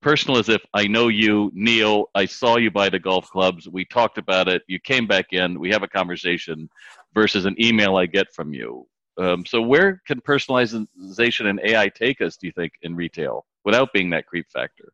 Personal 0.01 0.39
is 0.39 0.49
if 0.49 0.63
I 0.73 0.87
know 0.87 1.09
you, 1.09 1.51
Neil, 1.55 2.07
I 2.15 2.27
saw 2.27 2.57
you 2.57 2.71
by 2.71 2.89
the 2.89 2.99
golf 2.99 3.29
clubs, 3.31 3.69
we 3.69 3.85
talked 3.85 4.19
about 4.19 4.49
it, 4.49 4.63
you 4.67 4.79
came 4.79 5.07
back 5.07 5.33
in, 5.33 5.59
we 5.59 5.71
have 5.71 5.83
a 5.83 5.89
conversation, 5.89 6.69
versus 7.15 7.45
an 7.47 7.55
email 7.63 7.97
I 7.97 8.07
get 8.07 8.33
from 8.35 8.53
you. 8.53 8.87
Um, 9.19 9.47
so, 9.47 9.63
where 9.63 10.03
can 10.07 10.21
personalization 10.21 11.47
and 11.47 11.61
AI 11.63 11.89
take 11.89 12.21
us, 12.21 12.37
do 12.37 12.47
you 12.47 12.53
think, 12.53 12.73
in 12.83 12.97
retail 12.97 13.47
without 13.65 13.93
being 13.93 14.11
that 14.11 14.27
creep 14.27 14.47
factor? 14.51 14.93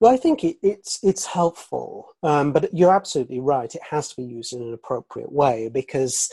Well, 0.00 0.12
I 0.12 0.16
think 0.16 0.42
it, 0.44 0.56
it's 0.62 0.98
it's 1.02 1.24
helpful, 1.24 2.08
um, 2.22 2.52
but 2.52 2.74
you're 2.74 2.94
absolutely 2.94 3.40
right. 3.40 3.72
It 3.74 3.80
has 3.90 4.08
to 4.08 4.16
be 4.16 4.24
used 4.24 4.52
in 4.52 4.60
an 4.60 4.74
appropriate 4.74 5.32
way 5.32 5.70
because, 5.72 6.30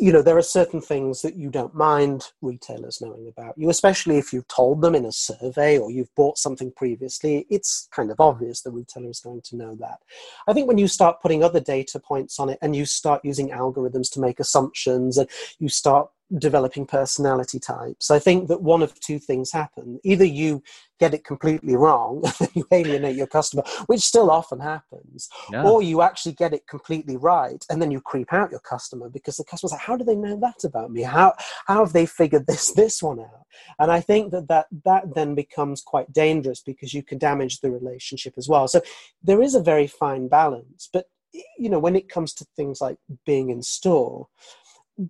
you 0.00 0.12
know, 0.12 0.22
there 0.22 0.36
are 0.36 0.42
certain 0.42 0.80
things 0.80 1.22
that 1.22 1.36
you 1.36 1.50
don't 1.50 1.74
mind 1.74 2.32
retailers 2.42 3.00
knowing 3.00 3.28
about 3.28 3.56
you, 3.56 3.70
especially 3.70 4.18
if 4.18 4.32
you've 4.32 4.48
told 4.48 4.82
them 4.82 4.94
in 4.94 5.06
a 5.06 5.12
survey 5.12 5.78
or 5.78 5.90
you've 5.90 6.14
bought 6.16 6.36
something 6.36 6.72
previously. 6.72 7.46
It's 7.48 7.88
kind 7.92 8.10
of 8.10 8.20
obvious 8.20 8.60
the 8.60 8.72
retailer 8.72 9.08
is 9.08 9.20
going 9.20 9.42
to 9.42 9.56
know 9.56 9.76
that. 9.76 10.00
I 10.48 10.52
think 10.52 10.66
when 10.66 10.78
you 10.78 10.88
start 10.88 11.22
putting 11.22 11.44
other 11.44 11.60
data 11.60 12.00
points 12.00 12.40
on 12.40 12.50
it 12.50 12.58
and 12.60 12.74
you 12.74 12.84
start 12.84 13.24
using 13.24 13.50
algorithms 13.50 14.10
to 14.12 14.20
make 14.20 14.40
assumptions 14.40 15.16
and 15.16 15.28
you 15.58 15.68
start 15.68 16.10
developing 16.38 16.86
personality 16.86 17.58
types. 17.58 18.10
I 18.10 18.18
think 18.18 18.48
that 18.48 18.62
one 18.62 18.82
of 18.82 18.98
two 19.00 19.18
things 19.18 19.50
happen. 19.50 19.98
Either 20.04 20.24
you 20.24 20.62
get 20.98 21.14
it 21.14 21.24
completely 21.24 21.74
wrong, 21.74 22.22
you 22.54 22.66
alienate 22.70 23.16
your 23.16 23.26
customer, 23.26 23.64
which 23.86 24.00
still 24.00 24.30
often 24.30 24.60
happens, 24.60 25.28
yeah. 25.50 25.64
or 25.64 25.82
you 25.82 26.02
actually 26.02 26.32
get 26.32 26.52
it 26.52 26.66
completely 26.66 27.16
right 27.16 27.64
and 27.70 27.80
then 27.80 27.90
you 27.90 28.00
creep 28.00 28.32
out 28.32 28.50
your 28.50 28.60
customer 28.60 29.08
because 29.08 29.36
the 29.36 29.44
customer's 29.44 29.72
like, 29.72 29.80
how 29.80 29.96
do 29.96 30.04
they 30.04 30.14
know 30.14 30.38
that 30.38 30.62
about 30.64 30.90
me? 30.90 31.02
How, 31.02 31.34
how 31.66 31.84
have 31.84 31.92
they 31.92 32.06
figured 32.06 32.46
this, 32.46 32.72
this 32.72 33.02
one 33.02 33.20
out? 33.20 33.46
And 33.78 33.90
I 33.90 34.00
think 34.00 34.30
that, 34.32 34.48
that 34.48 34.66
that 34.84 35.14
then 35.14 35.34
becomes 35.34 35.82
quite 35.82 36.12
dangerous 36.12 36.60
because 36.60 36.94
you 36.94 37.02
can 37.02 37.18
damage 37.18 37.60
the 37.60 37.70
relationship 37.70 38.34
as 38.36 38.48
well. 38.48 38.68
So 38.68 38.80
there 39.22 39.42
is 39.42 39.54
a 39.54 39.62
very 39.62 39.86
fine 39.86 40.28
balance, 40.28 40.88
but 40.92 41.06
you 41.32 41.68
know, 41.68 41.78
when 41.78 41.96
it 41.96 42.08
comes 42.08 42.34
to 42.34 42.46
things 42.56 42.80
like 42.80 42.98
being 43.24 43.50
in 43.50 43.62
store, 43.62 44.28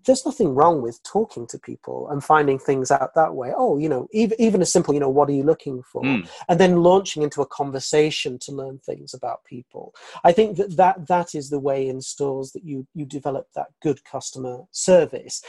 there's 0.06 0.26
nothing 0.26 0.54
wrong 0.54 0.82
with 0.82 1.02
talking 1.02 1.46
to 1.48 1.58
people 1.58 2.08
and 2.10 2.22
finding 2.22 2.58
things 2.58 2.90
out 2.90 3.14
that 3.14 3.34
way. 3.34 3.52
Oh, 3.56 3.78
you 3.78 3.88
know, 3.88 4.08
even, 4.12 4.40
even 4.40 4.62
a 4.62 4.66
simple, 4.66 4.94
you 4.94 5.00
know, 5.00 5.08
what 5.08 5.28
are 5.28 5.32
you 5.32 5.42
looking 5.42 5.82
for? 5.82 6.02
Mm. 6.02 6.28
And 6.48 6.60
then 6.60 6.82
launching 6.82 7.22
into 7.22 7.42
a 7.42 7.46
conversation 7.46 8.38
to 8.40 8.52
learn 8.52 8.78
things 8.78 9.14
about 9.14 9.44
people. 9.44 9.94
I 10.24 10.32
think 10.32 10.56
that, 10.56 10.76
that 10.76 11.08
that 11.08 11.34
is 11.34 11.50
the 11.50 11.58
way 11.58 11.88
in 11.88 12.00
stores 12.00 12.52
that 12.52 12.64
you, 12.64 12.86
you 12.94 13.04
develop 13.04 13.48
that 13.54 13.68
good 13.82 14.04
customer 14.04 14.64
service. 14.70 15.42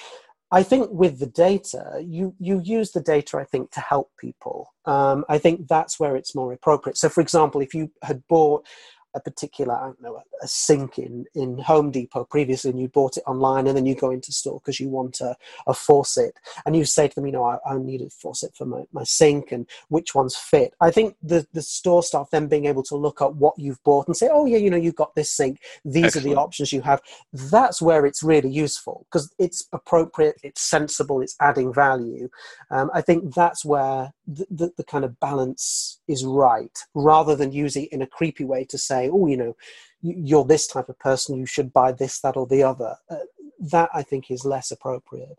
I 0.53 0.63
think 0.63 0.89
with 0.91 1.19
the 1.19 1.27
data, 1.27 2.03
you, 2.05 2.35
you 2.37 2.59
use 2.61 2.91
the 2.91 2.99
data, 2.99 3.37
I 3.37 3.45
think, 3.45 3.71
to 3.71 3.79
help 3.79 4.11
people. 4.19 4.73
Um, 4.85 5.23
I 5.29 5.37
think 5.37 5.67
that's 5.69 5.99
where 5.99 6.17
it's 6.17 6.35
more 6.35 6.51
appropriate. 6.51 6.97
So, 6.97 7.07
for 7.07 7.21
example, 7.21 7.61
if 7.61 7.73
you 7.73 7.91
had 8.03 8.27
bought 8.27 8.65
a 9.13 9.19
particular, 9.19 9.75
I 9.75 9.85
don't 9.85 10.01
know, 10.01 10.21
a 10.41 10.47
sink 10.47 10.97
in, 10.97 11.25
in 11.35 11.57
Home 11.59 11.91
Depot 11.91 12.23
previously 12.25 12.71
and 12.71 12.79
you 12.79 12.87
bought 12.87 13.17
it 13.17 13.23
online 13.27 13.67
and 13.67 13.75
then 13.75 13.85
you 13.85 13.95
go 13.95 14.11
into 14.11 14.31
store 14.31 14.59
because 14.59 14.79
you 14.79 14.89
want 14.89 15.21
a, 15.21 15.35
a 15.67 15.73
faucet 15.73 16.33
and 16.65 16.75
you 16.75 16.85
say 16.85 17.07
to 17.07 17.15
them, 17.15 17.25
you 17.25 17.31
know, 17.31 17.43
I, 17.43 17.57
I 17.69 17.77
need 17.77 18.01
a 18.01 18.09
faucet 18.09 18.55
for 18.55 18.65
my, 18.65 18.83
my 18.91 19.03
sink 19.03 19.51
and 19.51 19.67
which 19.89 20.15
ones 20.15 20.35
fit. 20.35 20.73
I 20.79 20.91
think 20.91 21.15
the, 21.21 21.45
the 21.53 21.61
store 21.61 22.03
staff 22.03 22.29
then 22.31 22.47
being 22.47 22.65
able 22.65 22.83
to 22.83 22.95
look 22.95 23.21
at 23.21 23.35
what 23.35 23.57
you've 23.57 23.83
bought 23.83 24.07
and 24.07 24.15
say, 24.15 24.29
oh, 24.31 24.45
yeah, 24.45 24.57
you 24.57 24.69
know, 24.69 24.77
you've 24.77 24.95
got 24.95 25.15
this 25.15 25.31
sink. 25.31 25.59
These 25.83 26.05
Excellent. 26.05 26.25
are 26.25 26.29
the 26.29 26.41
options 26.41 26.73
you 26.73 26.81
have. 26.81 27.01
That's 27.33 27.81
where 27.81 28.05
it's 28.05 28.23
really 28.23 28.49
useful 28.49 29.05
because 29.09 29.33
it's 29.39 29.67
appropriate, 29.73 30.39
it's 30.43 30.61
sensible, 30.61 31.21
it's 31.21 31.35
adding 31.39 31.73
value. 31.73 32.29
Um, 32.69 32.89
I 32.93 33.01
think 33.01 33.33
that's 33.33 33.65
where 33.65 34.13
the, 34.27 34.45
the, 34.49 34.71
the 34.77 34.83
kind 34.83 35.03
of 35.03 35.19
balance 35.19 35.99
is 36.07 36.23
right 36.25 36.77
rather 36.93 37.35
than 37.35 37.51
using 37.51 37.83
it 37.83 37.91
in 37.91 38.01
a 38.01 38.07
creepy 38.07 38.45
way 38.45 38.65
to 38.65 38.77
say, 38.77 39.00
oh, 39.11 39.27
you 39.27 39.37
know, 39.37 39.55
you're 40.01 40.45
this 40.45 40.67
type 40.67 40.89
of 40.89 40.99
person, 40.99 41.37
you 41.37 41.45
should 41.45 41.71
buy 41.71 41.91
this, 41.91 42.19
that, 42.21 42.35
or 42.35 42.47
the 42.47 42.63
other. 42.63 42.97
Uh, 43.09 43.17
that 43.59 43.89
I 43.93 44.01
think 44.01 44.31
is 44.31 44.43
less 44.43 44.71
appropriate. 44.71 45.37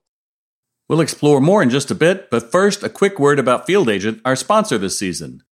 We'll 0.88 1.00
explore 1.00 1.40
more 1.40 1.62
in 1.62 1.70
just 1.70 1.90
a 1.90 1.94
bit, 1.94 2.30
but 2.30 2.52
first, 2.52 2.82
a 2.82 2.88
quick 2.88 3.18
word 3.18 3.38
about 3.38 3.66
Field 3.66 3.88
Agent, 3.88 4.20
our 4.24 4.36
sponsor 4.36 4.78
this 4.78 4.98
season. 4.98 5.42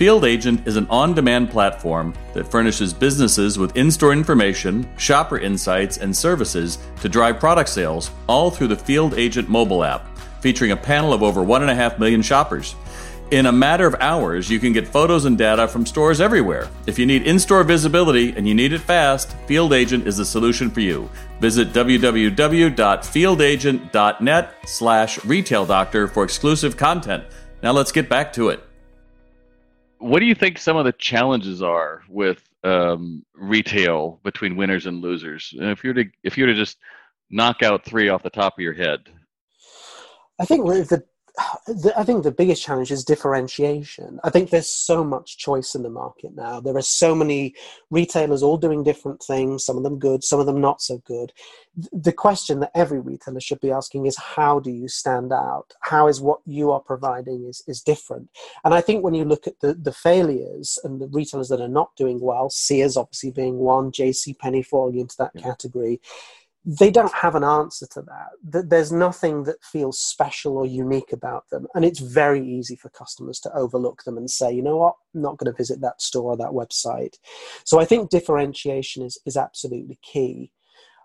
Field 0.00 0.24
Agent 0.24 0.66
is 0.66 0.76
an 0.76 0.86
on 0.88 1.12
demand 1.12 1.50
platform 1.50 2.14
that 2.32 2.50
furnishes 2.50 2.94
businesses 2.94 3.58
with 3.58 3.76
in 3.76 3.90
store 3.90 4.14
information, 4.14 4.88
shopper 4.96 5.38
insights, 5.38 5.98
and 5.98 6.16
services 6.16 6.78
to 7.02 7.08
drive 7.08 7.38
product 7.38 7.68
sales, 7.68 8.10
all 8.26 8.50
through 8.50 8.68
the 8.68 8.76
Field 8.76 9.12
Agent 9.14 9.50
mobile 9.50 9.84
app, 9.84 10.16
featuring 10.40 10.70
a 10.70 10.76
panel 10.76 11.12
of 11.12 11.22
over 11.22 11.42
1.5 11.42 11.98
million 11.98 12.22
shoppers. 12.22 12.74
In 13.30 13.46
a 13.46 13.52
matter 13.52 13.86
of 13.86 13.94
hours, 14.00 14.50
you 14.50 14.58
can 14.58 14.72
get 14.72 14.88
photos 14.88 15.24
and 15.24 15.38
data 15.38 15.68
from 15.68 15.86
stores 15.86 16.20
everywhere. 16.20 16.68
If 16.88 16.98
you 16.98 17.06
need 17.06 17.28
in 17.28 17.38
store 17.38 17.62
visibility 17.62 18.32
and 18.32 18.48
you 18.48 18.56
need 18.56 18.72
it 18.72 18.80
fast, 18.80 19.36
Field 19.46 19.72
Agent 19.72 20.08
is 20.08 20.16
the 20.16 20.24
solution 20.24 20.68
for 20.68 20.80
you. 20.80 21.08
Visit 21.38 21.72
www.fieldagent.net 21.72 24.54
slash 24.66 25.24
retail 25.24 25.64
doctor 25.64 26.08
for 26.08 26.24
exclusive 26.24 26.76
content. 26.76 27.22
Now 27.62 27.70
let's 27.70 27.92
get 27.92 28.08
back 28.08 28.32
to 28.32 28.48
it. 28.48 28.64
What 29.98 30.18
do 30.18 30.26
you 30.26 30.34
think 30.34 30.58
some 30.58 30.76
of 30.76 30.84
the 30.84 30.92
challenges 30.92 31.62
are 31.62 32.02
with 32.08 32.42
um, 32.64 33.24
retail 33.34 34.18
between 34.24 34.56
winners 34.56 34.86
and 34.86 35.00
losers? 35.00 35.54
If 35.56 35.84
you 35.84 35.90
were 35.90 36.02
to 36.02 36.10
if 36.24 36.36
you 36.36 36.46
were 36.46 36.52
to 36.52 36.58
just 36.58 36.78
knock 37.30 37.62
out 37.62 37.84
three 37.84 38.08
off 38.08 38.24
the 38.24 38.30
top 38.30 38.54
of 38.54 38.60
your 38.60 38.74
head, 38.74 39.08
I 40.40 40.46
think 40.46 40.66
the 40.66 41.04
I 41.96 42.04
think 42.04 42.22
the 42.22 42.32
biggest 42.32 42.62
challenge 42.62 42.90
is 42.90 43.04
differentiation. 43.04 44.18
I 44.24 44.30
think 44.30 44.50
there's 44.50 44.68
so 44.68 45.04
much 45.04 45.38
choice 45.38 45.74
in 45.74 45.82
the 45.82 45.90
market 45.90 46.34
now. 46.34 46.60
There 46.60 46.76
are 46.76 46.82
so 46.82 47.14
many 47.14 47.54
retailers 47.90 48.42
all 48.42 48.56
doing 48.56 48.82
different 48.82 49.22
things, 49.22 49.64
some 49.64 49.76
of 49.76 49.82
them 49.82 49.98
good, 49.98 50.24
some 50.24 50.40
of 50.40 50.46
them 50.46 50.60
not 50.60 50.82
so 50.82 50.98
good. 50.98 51.32
The 51.92 52.12
question 52.12 52.60
that 52.60 52.72
every 52.74 53.00
retailer 53.00 53.40
should 53.40 53.60
be 53.60 53.70
asking 53.70 54.06
is 54.06 54.16
how 54.16 54.58
do 54.60 54.70
you 54.70 54.88
stand 54.88 55.32
out? 55.32 55.72
How 55.80 56.08
is 56.08 56.20
what 56.20 56.40
you 56.46 56.72
are 56.72 56.80
providing 56.80 57.44
is, 57.44 57.62
is 57.66 57.80
different? 57.80 58.28
And 58.64 58.74
I 58.74 58.80
think 58.80 59.04
when 59.04 59.14
you 59.14 59.24
look 59.24 59.46
at 59.46 59.60
the, 59.60 59.74
the 59.74 59.92
failures 59.92 60.78
and 60.84 61.00
the 61.00 61.08
retailers 61.08 61.48
that 61.48 61.60
are 61.60 61.68
not 61.68 61.94
doing 61.96 62.20
well, 62.20 62.50
Sears 62.50 62.96
obviously 62.96 63.30
being 63.30 63.58
one, 63.58 63.92
JC 63.92 64.38
Penney 64.38 64.62
falling 64.62 64.98
into 64.98 65.16
that 65.18 65.34
category, 65.36 66.00
they 66.64 66.90
don't 66.90 67.12
have 67.14 67.34
an 67.34 67.44
answer 67.44 67.86
to 67.86 68.02
that. 68.02 68.68
There's 68.68 68.92
nothing 68.92 69.44
that 69.44 69.64
feels 69.64 69.98
special 69.98 70.58
or 70.58 70.66
unique 70.66 71.12
about 71.12 71.48
them. 71.50 71.66
And 71.74 71.84
it's 71.84 72.00
very 72.00 72.46
easy 72.46 72.76
for 72.76 72.90
customers 72.90 73.40
to 73.40 73.54
overlook 73.54 74.04
them 74.04 74.18
and 74.18 74.30
say, 74.30 74.52
you 74.52 74.62
know 74.62 74.76
what, 74.76 74.96
I'm 75.14 75.22
not 75.22 75.38
going 75.38 75.50
to 75.50 75.56
visit 75.56 75.80
that 75.80 76.02
store 76.02 76.32
or 76.32 76.36
that 76.36 76.50
website. 76.50 77.16
So 77.64 77.80
I 77.80 77.86
think 77.86 78.10
differentiation 78.10 79.02
is, 79.02 79.18
is 79.24 79.38
absolutely 79.38 79.98
key. 80.02 80.52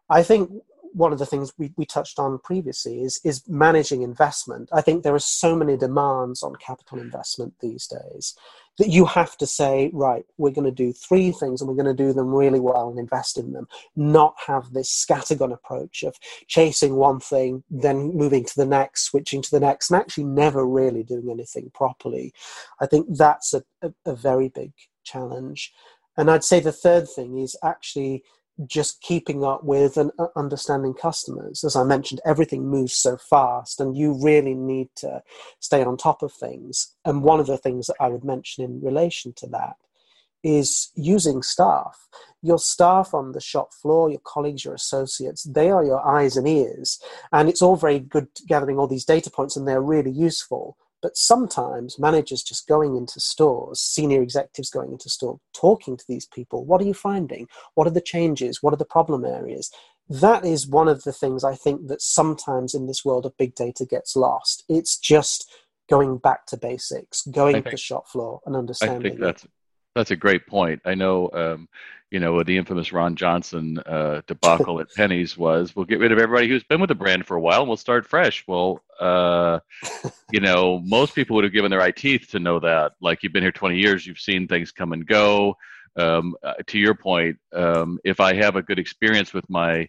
I 0.09 0.23
think 0.23 0.51
one 0.95 1.11
of 1.11 1.19
the 1.19 1.25
things 1.25 1.53
we, 1.57 1.73
we 1.75 1.85
touched 1.85 2.19
on 2.19 2.39
previously 2.39 3.01
is 3.01 3.19
is 3.23 3.43
managing 3.47 4.01
investment. 4.01 4.69
I 4.73 4.81
think 4.81 5.03
there 5.03 5.15
are 5.15 5.19
so 5.19 5.55
many 5.55 5.77
demands 5.77 6.41
on 6.41 6.55
capital 6.55 6.99
investment 6.99 7.53
these 7.61 7.87
days 7.87 8.35
that 8.77 8.89
you 8.89 9.05
have 9.05 9.37
to 9.37 9.47
say, 9.47 9.89
right, 9.93 10.25
we're 10.37 10.51
going 10.51 10.65
to 10.65 10.71
do 10.71 10.91
three 10.91 11.31
things 11.31 11.61
and 11.61 11.69
we're 11.69 11.81
going 11.81 11.95
to 11.95 12.03
do 12.03 12.11
them 12.11 12.33
really 12.33 12.59
well 12.59 12.89
and 12.89 12.99
invest 12.99 13.37
in 13.37 13.53
them, 13.53 13.67
not 13.95 14.35
have 14.47 14.73
this 14.73 14.89
scattergun 14.89 15.53
approach 15.53 16.03
of 16.03 16.15
chasing 16.47 16.95
one 16.95 17.19
thing, 17.19 17.63
then 17.69 18.13
moving 18.13 18.43
to 18.43 18.55
the 18.55 18.65
next, 18.65 19.05
switching 19.05 19.41
to 19.41 19.51
the 19.51 19.59
next, 19.59 19.89
and 19.89 19.99
actually 19.99 20.25
never 20.25 20.67
really 20.67 21.03
doing 21.03 21.29
anything 21.31 21.71
properly. 21.73 22.33
I 22.81 22.85
think 22.85 23.07
that's 23.17 23.53
a, 23.53 23.63
a, 23.81 23.93
a 24.05 24.15
very 24.15 24.49
big 24.49 24.73
challenge. 25.03 25.71
And 26.17 26.29
I'd 26.29 26.43
say 26.43 26.59
the 26.59 26.71
third 26.71 27.07
thing 27.07 27.37
is 27.39 27.55
actually 27.63 28.23
just 28.65 29.01
keeping 29.01 29.43
up 29.43 29.63
with 29.63 29.97
and 29.97 30.11
uh, 30.17 30.27
understanding 30.35 30.93
customers. 30.93 31.63
As 31.63 31.75
I 31.75 31.83
mentioned, 31.83 32.21
everything 32.25 32.67
moves 32.67 32.93
so 32.93 33.17
fast, 33.17 33.79
and 33.79 33.97
you 33.97 34.17
really 34.21 34.53
need 34.53 34.89
to 34.97 35.21
stay 35.59 35.83
on 35.83 35.97
top 35.97 36.21
of 36.23 36.31
things. 36.31 36.95
And 37.03 37.23
one 37.23 37.39
of 37.39 37.47
the 37.47 37.57
things 37.57 37.87
that 37.87 37.97
I 37.99 38.07
would 38.07 38.23
mention 38.23 38.63
in 38.63 38.81
relation 38.81 39.33
to 39.37 39.47
that 39.47 39.75
is 40.43 40.91
using 40.95 41.41
staff. 41.41 42.07
Your 42.43 42.59
staff 42.59 43.13
on 43.13 43.31
the 43.31 43.41
shop 43.41 43.73
floor, 43.73 44.11
your 44.11 44.21
colleagues, 44.23 44.63
your 44.63 44.75
associates, 44.75 45.43
they 45.43 45.71
are 45.71 45.83
your 45.83 46.07
eyes 46.07 46.37
and 46.37 46.47
ears. 46.47 47.01
And 47.31 47.49
it's 47.49 47.63
all 47.63 47.75
very 47.75 47.99
good 47.99 48.27
gathering 48.47 48.77
all 48.77 48.87
these 48.87 49.05
data 49.05 49.31
points, 49.31 49.57
and 49.57 49.67
they're 49.67 49.81
really 49.81 50.11
useful. 50.11 50.77
But 51.05 51.17
sometimes 51.17 51.99
managers 51.99 52.41
just 52.41 52.67
going 52.67 52.95
into 52.95 53.19
stores, 53.19 53.79
senior 53.79 54.23
executives 54.23 54.71
going 54.71 54.91
into 54.91 55.07
store, 55.07 55.39
talking 55.53 55.97
to 55.97 56.05
these 56.07 56.25
people, 56.25 56.65
what 56.65 56.81
are 56.81 56.85
you 56.85 56.95
finding? 56.95 57.47
What 57.75 57.85
are 57.85 57.91
the 57.91 58.01
changes? 58.01 58.63
What 58.63 58.73
are 58.73 58.77
the 58.77 58.85
problem 58.85 59.23
areas? 59.23 59.69
That 60.09 60.43
is 60.43 60.67
one 60.67 60.87
of 60.87 61.03
the 61.03 61.13
things 61.13 61.43
I 61.43 61.53
think 61.53 61.89
that 61.89 62.01
sometimes 62.01 62.73
in 62.73 62.87
this 62.87 63.05
world 63.05 63.27
of 63.27 63.37
big 63.37 63.53
data 63.53 63.85
gets 63.85 64.15
lost. 64.15 64.63
It's 64.67 64.97
just 64.97 65.47
going 65.87 66.17
back 66.17 66.47
to 66.47 66.57
basics, 66.57 67.21
going 67.27 67.53
think, 67.53 67.65
to 67.65 67.71
the 67.71 67.77
shop 67.77 68.07
floor 68.07 68.41
and 68.47 68.55
understanding. 68.55 69.05
I 69.05 69.09
think 69.09 69.21
that's 69.21 69.45
that's 69.95 70.11
a 70.11 70.15
great 70.15 70.45
point. 70.45 70.81
I 70.85 70.93
know, 70.93 71.29
um, 71.33 71.69
you 72.11 72.19
know, 72.19 72.43
the 72.43 72.57
infamous 72.57 72.91
Ron 72.91 73.15
Johnson 73.15 73.79
uh, 73.79 74.21
debacle 74.27 74.79
at 74.79 74.89
Penneys 74.89 75.37
was, 75.37 75.75
we'll 75.75 75.85
get 75.85 75.99
rid 75.99 76.11
of 76.11 76.19
everybody 76.19 76.47
who's 76.47 76.63
been 76.63 76.81
with 76.81 76.89
the 76.89 76.95
brand 76.95 77.25
for 77.25 77.35
a 77.35 77.41
while, 77.41 77.61
and 77.61 77.67
we'll 77.67 77.77
start 77.77 78.05
fresh. 78.05 78.43
Well, 78.45 78.83
uh, 78.99 79.59
you 80.31 80.41
know, 80.41 80.79
most 80.79 81.15
people 81.15 81.35
would 81.35 81.45
have 81.45 81.53
given 81.53 81.71
their 81.71 81.81
eye 81.81 81.91
teeth 81.91 82.27
to 82.31 82.39
know 82.39 82.59
that. 82.59 82.93
Like, 83.01 83.23
you've 83.23 83.33
been 83.33 83.43
here 83.43 83.51
20 83.51 83.77
years, 83.77 84.05
you've 84.05 84.19
seen 84.19 84.47
things 84.47 84.71
come 84.71 84.93
and 84.93 85.07
go. 85.07 85.55
Um, 85.97 86.35
uh, 86.43 86.55
to 86.67 86.77
your 86.77 86.93
point, 86.93 87.37
um, 87.53 87.99
if 88.03 88.19
I 88.19 88.35
have 88.35 88.57
a 88.57 88.61
good 88.61 88.79
experience 88.79 89.33
with 89.33 89.49
my 89.49 89.87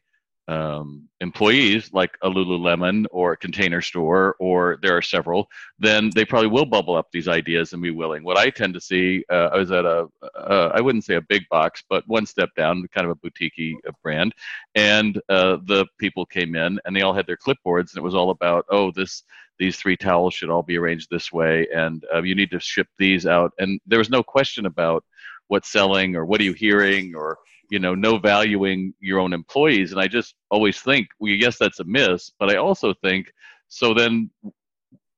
um, 0.48 1.08
employees 1.20 1.92
like 1.92 2.16
a 2.22 2.28
Lululemon 2.28 3.06
or 3.10 3.32
a 3.32 3.36
container 3.36 3.80
store, 3.80 4.36
or 4.38 4.78
there 4.82 4.96
are 4.96 5.02
several, 5.02 5.48
then 5.78 6.10
they 6.14 6.24
probably 6.24 6.48
will 6.48 6.64
bubble 6.64 6.96
up 6.96 7.08
these 7.10 7.28
ideas 7.28 7.72
and 7.72 7.82
be 7.82 7.90
willing. 7.90 8.22
What 8.22 8.36
I 8.36 8.50
tend 8.50 8.74
to 8.74 8.80
see, 8.80 9.24
uh, 9.30 9.50
I 9.52 9.56
was 9.56 9.70
at 9.70 9.84
a, 9.84 10.06
uh, 10.36 10.70
I 10.74 10.80
wouldn't 10.80 11.04
say 11.04 11.16
a 11.16 11.20
big 11.22 11.48
box, 11.48 11.82
but 11.88 12.06
one 12.06 12.26
step 12.26 12.50
down, 12.56 12.86
kind 12.94 13.06
of 13.06 13.10
a 13.10 13.16
boutique 13.16 13.76
uh, 13.86 13.92
brand, 14.02 14.34
and 14.74 15.20
uh, 15.28 15.58
the 15.64 15.86
people 15.98 16.26
came 16.26 16.54
in 16.54 16.78
and 16.84 16.94
they 16.94 17.02
all 17.02 17.14
had 17.14 17.26
their 17.26 17.36
clipboards, 17.36 17.90
and 17.92 17.98
it 17.98 18.02
was 18.02 18.14
all 18.14 18.30
about, 18.30 18.66
oh, 18.70 18.90
this 18.92 19.22
these 19.58 19.76
three 19.76 19.96
towels 19.96 20.34
should 20.34 20.50
all 20.50 20.62
be 20.62 20.76
arranged 20.76 21.08
this 21.10 21.32
way, 21.32 21.66
and 21.74 22.04
uh, 22.14 22.22
you 22.22 22.34
need 22.34 22.50
to 22.50 22.60
ship 22.60 22.88
these 22.98 23.26
out, 23.26 23.52
and 23.58 23.80
there 23.86 23.98
was 23.98 24.10
no 24.10 24.22
question 24.22 24.66
about 24.66 25.02
what's 25.48 25.70
selling 25.70 26.16
or 26.16 26.24
what 26.24 26.40
are 26.40 26.44
you 26.44 26.52
hearing 26.52 27.14
or 27.14 27.38
you 27.70 27.78
know 27.78 27.94
no 27.94 28.18
valuing 28.18 28.94
your 29.00 29.18
own 29.18 29.32
employees. 29.32 29.92
And 29.92 30.00
i 30.00 30.06
just 30.06 30.34
always 30.50 30.80
think 30.80 31.08
well 31.18 31.32
yes 31.32 31.58
that's 31.58 31.80
a 31.80 31.84
miss 31.84 32.30
but 32.38 32.50
i 32.50 32.56
also 32.56 32.94
think 33.02 33.32
so 33.68 33.94
then 33.94 34.30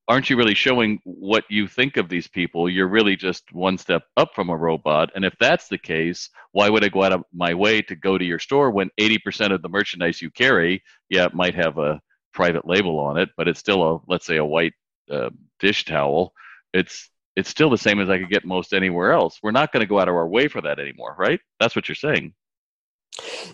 aren't 0.08 0.30
you 0.30 0.36
really 0.36 0.54
showing 0.54 0.98
what 1.04 1.44
you 1.50 1.68
think 1.68 1.98
of 1.98 2.08
these 2.08 2.26
people? 2.26 2.70
You're 2.70 2.88
really 2.88 3.14
just 3.14 3.52
one 3.52 3.76
step 3.76 4.04
up 4.16 4.30
from 4.34 4.48
a 4.48 4.56
robot. 4.56 5.10
And 5.14 5.22
if 5.22 5.34
that's 5.38 5.68
the 5.68 5.76
case 5.76 6.30
why 6.52 6.70
would 6.70 6.84
i 6.84 6.88
go 6.88 7.02
out 7.02 7.12
of 7.12 7.24
my 7.32 7.54
way 7.54 7.82
to 7.82 7.94
go 7.94 8.16
to 8.16 8.24
your 8.24 8.38
store 8.38 8.70
when 8.70 8.90
80% 8.98 9.52
of 9.52 9.62
the 9.62 9.68
merchandise 9.68 10.22
you 10.22 10.30
carry 10.30 10.82
yeah 11.10 11.26
it 11.26 11.34
might 11.34 11.54
have 11.54 11.78
a 11.78 12.00
private 12.32 12.66
label 12.66 12.98
on 12.98 13.18
it 13.18 13.30
but 13.36 13.48
it's 13.48 13.60
still 13.60 13.82
a 13.82 14.00
let's 14.08 14.26
say 14.26 14.36
a 14.36 14.44
white 14.44 14.72
uh, 15.10 15.30
dish 15.58 15.84
towel. 15.84 16.32
It's 16.72 17.10
it's 17.38 17.48
still 17.48 17.70
the 17.70 17.78
same 17.78 18.00
as 18.00 18.10
I 18.10 18.18
could 18.18 18.30
get 18.30 18.44
most 18.44 18.74
anywhere 18.74 19.12
else. 19.12 19.38
We're 19.40 19.52
not 19.52 19.72
going 19.72 19.80
to 19.80 19.86
go 19.86 20.00
out 20.00 20.08
of 20.08 20.16
our 20.16 20.26
way 20.26 20.48
for 20.48 20.60
that 20.62 20.80
anymore, 20.80 21.14
right? 21.16 21.38
That's 21.60 21.76
what 21.76 21.88
you're 21.88 21.94
saying. 21.94 22.34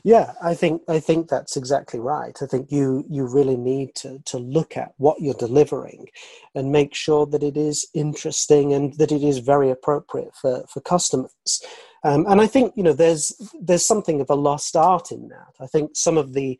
Yeah, 0.02 0.32
I 0.42 0.54
think 0.54 0.82
I 0.88 1.00
think 1.00 1.28
that's 1.28 1.56
exactly 1.56 2.00
right. 2.00 2.36
I 2.42 2.46
think 2.46 2.72
you 2.72 3.04
you 3.08 3.26
really 3.26 3.56
need 3.56 3.94
to 3.96 4.20
to 4.26 4.38
look 4.38 4.76
at 4.76 4.92
what 4.96 5.20
you're 5.20 5.34
delivering 5.46 6.08
and 6.54 6.72
make 6.72 6.94
sure 6.94 7.26
that 7.26 7.42
it 7.42 7.56
is 7.56 7.86
interesting 7.94 8.72
and 8.72 8.94
that 8.94 9.12
it 9.12 9.22
is 9.22 9.38
very 9.38 9.70
appropriate 9.70 10.34
for 10.34 10.64
for 10.68 10.80
customers. 10.80 11.62
Um, 12.04 12.26
and 12.28 12.40
I 12.40 12.46
think 12.46 12.74
you 12.76 12.82
know 12.82 12.92
there's 12.92 13.32
there's 13.58 13.86
something 13.86 14.20
of 14.20 14.28
a 14.30 14.34
lost 14.34 14.76
art 14.76 15.10
in 15.10 15.28
that. 15.28 15.54
I 15.60 15.66
think 15.66 15.90
some 15.94 16.18
of 16.18 16.34
the 16.34 16.58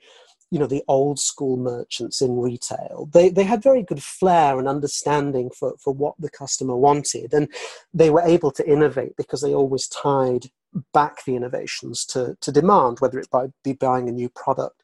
you 0.51 0.59
know 0.59 0.67
the 0.67 0.85
old 0.89 1.19
school 1.19 1.57
merchants 1.57 2.21
in 2.21 2.39
retail 2.39 3.09
they 3.13 3.29
they 3.29 3.45
had 3.45 3.63
very 3.63 3.83
good 3.83 4.03
flair 4.03 4.59
and 4.59 4.69
understanding 4.69 5.51
for 5.51 5.75
for 5.79 5.93
what 5.93 6.15
the 6.19 6.31
customer 6.31 6.77
wanted. 6.77 7.33
And 7.33 7.49
they 7.93 8.11
were 8.11 8.23
able 8.23 8.51
to 8.53 8.69
innovate 8.69 9.17
because 9.17 9.41
they 9.41 9.55
always 9.55 9.89
tied 9.89 10.47
back 10.93 11.25
the 11.25 11.37
innovations 11.37 12.05
to 12.07 12.37
to 12.41 12.53
demand 12.53 13.01
whether 13.01 13.19
it 13.19 13.31
by 13.31 13.47
be 13.63 13.73
buying 13.73 14.09
a 14.09 14.13
new 14.13 14.29
product 14.29 14.83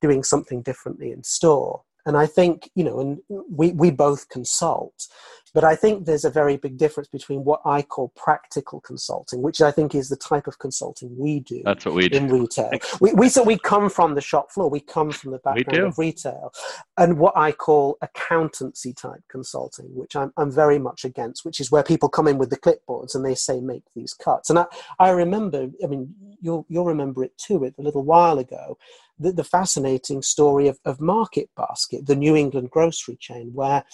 doing 0.00 0.22
something 0.22 0.62
differently 0.62 1.12
in 1.12 1.22
store 1.22 1.82
and 2.06 2.16
I 2.16 2.26
think, 2.26 2.70
you 2.74 2.84
know, 2.84 3.00
and 3.00 3.18
we, 3.50 3.72
we 3.72 3.90
both 3.90 4.28
consult, 4.28 5.06
but 5.52 5.64
I 5.64 5.74
think 5.74 6.06
there's 6.06 6.24
a 6.24 6.30
very 6.30 6.56
big 6.56 6.76
difference 6.76 7.08
between 7.08 7.44
what 7.44 7.60
I 7.64 7.82
call 7.82 8.12
practical 8.16 8.80
consulting, 8.80 9.42
which 9.42 9.60
I 9.60 9.70
think 9.70 9.94
is 9.94 10.08
the 10.08 10.16
type 10.16 10.46
of 10.46 10.58
consulting 10.58 11.16
we 11.18 11.40
do. 11.40 11.62
That's 11.64 11.84
what 11.84 11.94
we 11.94 12.08
do 12.08 12.18
in 12.18 12.28
retail. 12.28 12.70
We, 13.00 13.12
we 13.12 13.28
so 13.28 13.42
we 13.42 13.58
come 13.58 13.90
from 13.90 14.14
the 14.14 14.20
shop 14.20 14.52
floor, 14.52 14.70
we 14.70 14.80
come 14.80 15.10
from 15.10 15.32
the 15.32 15.38
background 15.38 15.88
of 15.88 15.98
retail, 15.98 16.52
and 16.96 17.18
what 17.18 17.36
I 17.36 17.52
call 17.52 17.98
accountancy 18.00 18.92
type 18.92 19.22
consulting, 19.28 19.86
which 19.94 20.14
I'm 20.14 20.32
I'm 20.36 20.52
very 20.52 20.78
much 20.78 21.04
against, 21.04 21.44
which 21.44 21.60
is 21.60 21.70
where 21.70 21.82
people 21.82 22.08
come 22.08 22.28
in 22.28 22.38
with 22.38 22.50
the 22.50 22.56
clipboards 22.56 23.14
and 23.14 23.24
they 23.24 23.34
say 23.34 23.60
make 23.60 23.84
these 23.94 24.14
cuts. 24.14 24.50
And 24.50 24.58
I, 24.60 24.66
I 24.98 25.10
remember, 25.10 25.68
I 25.82 25.86
mean, 25.86 26.14
you'll 26.40 26.64
you'll 26.68 26.84
remember 26.84 27.24
it 27.24 27.36
too. 27.38 27.64
It 27.64 27.74
a 27.78 27.82
little 27.82 28.04
while 28.04 28.38
ago 28.38 28.78
the, 29.20 29.32
the 29.32 29.44
fascinating 29.44 30.22
story 30.22 30.66
of, 30.66 30.78
of 30.84 31.00
Market 31.00 31.50
Basket, 31.56 32.06
the 32.06 32.16
New 32.16 32.34
England 32.34 32.70
grocery 32.70 33.16
chain, 33.20 33.50
where 33.52 33.84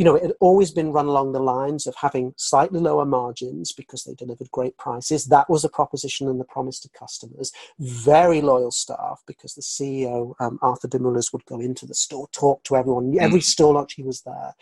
you 0.00 0.04
know, 0.04 0.14
it 0.14 0.22
had 0.22 0.32
always 0.40 0.70
been 0.70 0.92
run 0.92 1.04
along 1.04 1.32
the 1.32 1.42
lines 1.42 1.86
of 1.86 1.94
having 1.94 2.32
slightly 2.38 2.80
lower 2.80 3.04
margins 3.04 3.70
because 3.70 4.04
they 4.04 4.14
delivered 4.14 4.50
great 4.50 4.78
prices. 4.78 5.26
That 5.26 5.50
was 5.50 5.62
a 5.62 5.68
proposition 5.68 6.26
and 6.26 6.40
the 6.40 6.44
promise 6.44 6.80
to 6.80 6.88
customers. 6.88 7.52
Very 7.78 8.40
loyal 8.40 8.70
staff 8.70 9.22
because 9.26 9.52
the 9.52 9.60
CEO, 9.60 10.32
um, 10.40 10.58
Arthur 10.62 10.88
Demoulas, 10.88 11.34
would 11.34 11.44
go 11.44 11.60
into 11.60 11.84
the 11.84 11.92
store, 11.92 12.28
talk 12.32 12.62
to 12.64 12.76
everyone. 12.76 13.14
Every 13.20 13.40
mm. 13.40 13.42
store 13.42 13.74
launch 13.74 13.92
he 13.92 14.02
was 14.02 14.22
there. 14.22 14.54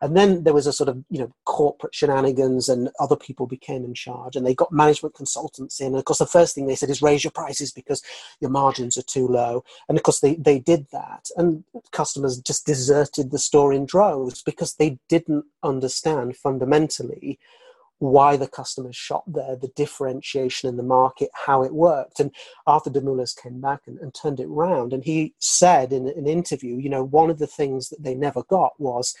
And 0.00 0.16
then 0.16 0.44
there 0.44 0.54
was 0.54 0.66
a 0.66 0.72
sort 0.72 0.88
of, 0.88 1.04
you 1.10 1.18
know, 1.18 1.30
corporate 1.44 1.94
shenanigans 1.94 2.70
and 2.70 2.88
other 2.98 3.16
people 3.16 3.46
became 3.46 3.84
in 3.84 3.92
charge 3.92 4.34
and 4.34 4.46
they 4.46 4.54
got 4.54 4.72
management 4.72 5.14
consultants 5.14 5.78
in. 5.78 5.88
And 5.88 5.98
of 5.98 6.06
course, 6.06 6.20
the 6.20 6.26
first 6.26 6.54
thing 6.54 6.68
they 6.68 6.74
said 6.74 6.88
is 6.88 7.02
raise 7.02 7.22
your 7.22 7.32
prices 7.32 7.70
because 7.70 8.02
your 8.40 8.50
margins 8.50 8.96
are 8.96 9.02
too 9.02 9.28
low. 9.28 9.62
And 9.90 9.98
of 9.98 10.04
course, 10.04 10.20
they, 10.20 10.36
they 10.36 10.58
did 10.58 10.86
that. 10.92 11.28
And 11.36 11.64
customers 11.92 12.40
just 12.40 12.64
deserted 12.64 13.30
the 13.30 13.38
store 13.38 13.74
in 13.74 13.84
droves 13.84 14.42
because 14.42 14.76
they 14.76 14.85
they 14.86 14.98
didn't 15.08 15.44
understand 15.62 16.36
fundamentally 16.36 17.38
why 17.98 18.36
the 18.36 18.46
customers 18.46 18.94
shop 18.94 19.24
there, 19.26 19.56
the 19.56 19.72
differentiation 19.74 20.68
in 20.68 20.76
the 20.76 20.82
market, 20.82 21.30
how 21.46 21.62
it 21.62 21.72
worked. 21.72 22.20
And 22.20 22.30
Arthur 22.66 22.90
Demoulas 22.90 23.34
came 23.34 23.60
back 23.60 23.82
and, 23.86 23.98
and 23.98 24.14
turned 24.14 24.38
it 24.38 24.48
round. 24.48 24.92
And 24.92 25.02
he 25.02 25.34
said 25.38 25.94
in 25.94 26.06
an 26.06 26.26
interview, 26.26 26.76
you 26.76 26.90
know, 26.90 27.02
one 27.02 27.30
of 27.30 27.38
the 27.38 27.46
things 27.46 27.88
that 27.88 28.02
they 28.02 28.14
never 28.14 28.42
got 28.42 28.78
was 28.78 29.14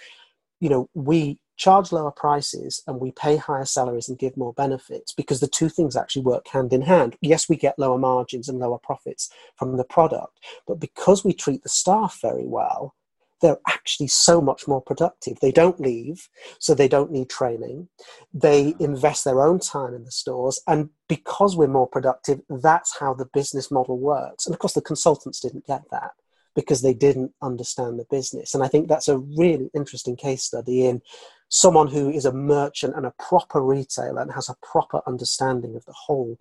you 0.60 0.68
know, 0.68 0.88
we 0.94 1.38
charge 1.56 1.92
lower 1.92 2.10
prices 2.10 2.82
and 2.86 3.00
we 3.00 3.10
pay 3.12 3.36
higher 3.36 3.64
salaries 3.64 4.08
and 4.08 4.18
give 4.18 4.36
more 4.36 4.52
benefits 4.52 5.12
because 5.12 5.40
the 5.40 5.48
two 5.48 5.68
things 5.68 5.96
actually 5.96 6.22
work 6.22 6.46
hand 6.48 6.72
in 6.72 6.82
hand. 6.82 7.16
Yes, 7.20 7.48
we 7.48 7.56
get 7.56 7.78
lower 7.78 7.98
margins 7.98 8.48
and 8.48 8.58
lower 8.58 8.78
profits 8.78 9.30
from 9.56 9.76
the 9.76 9.84
product, 9.84 10.38
but 10.66 10.80
because 10.80 11.24
we 11.24 11.32
treat 11.32 11.62
the 11.62 11.68
staff 11.68 12.18
very 12.20 12.46
well, 12.46 12.94
they're 13.40 13.58
actually 13.68 14.08
so 14.08 14.40
much 14.40 14.66
more 14.66 14.80
productive. 14.80 15.38
They 15.40 15.52
don't 15.52 15.80
leave, 15.80 16.28
so 16.58 16.74
they 16.74 16.88
don't 16.88 17.10
need 17.10 17.28
training. 17.28 17.88
They 18.32 18.74
invest 18.80 19.24
their 19.24 19.40
own 19.42 19.60
time 19.60 19.94
in 19.94 20.04
the 20.04 20.10
stores, 20.10 20.60
and 20.66 20.90
because 21.08 21.56
we're 21.56 21.66
more 21.66 21.88
productive, 21.88 22.40
that's 22.48 22.98
how 22.98 23.14
the 23.14 23.26
business 23.26 23.70
model 23.70 23.98
works. 23.98 24.46
And 24.46 24.54
of 24.54 24.58
course, 24.58 24.74
the 24.74 24.80
consultants 24.80 25.40
didn't 25.40 25.66
get 25.66 25.82
that 25.90 26.12
because 26.54 26.80
they 26.82 26.94
didn't 26.94 27.32
understand 27.42 27.98
the 27.98 28.06
business. 28.10 28.54
And 28.54 28.64
I 28.64 28.68
think 28.68 28.88
that's 28.88 29.08
a 29.08 29.18
really 29.18 29.70
interesting 29.74 30.16
case 30.16 30.42
study 30.42 30.86
in 30.86 31.02
someone 31.48 31.88
who 31.88 32.10
is 32.10 32.24
a 32.24 32.32
merchant 32.32 32.96
and 32.96 33.06
a 33.06 33.14
proper 33.18 33.60
retailer 33.60 34.22
and 34.22 34.32
has 34.32 34.48
a 34.48 34.56
proper 34.62 35.00
understanding 35.06 35.76
of 35.76 35.84
the 35.84 35.92
whole 35.92 36.38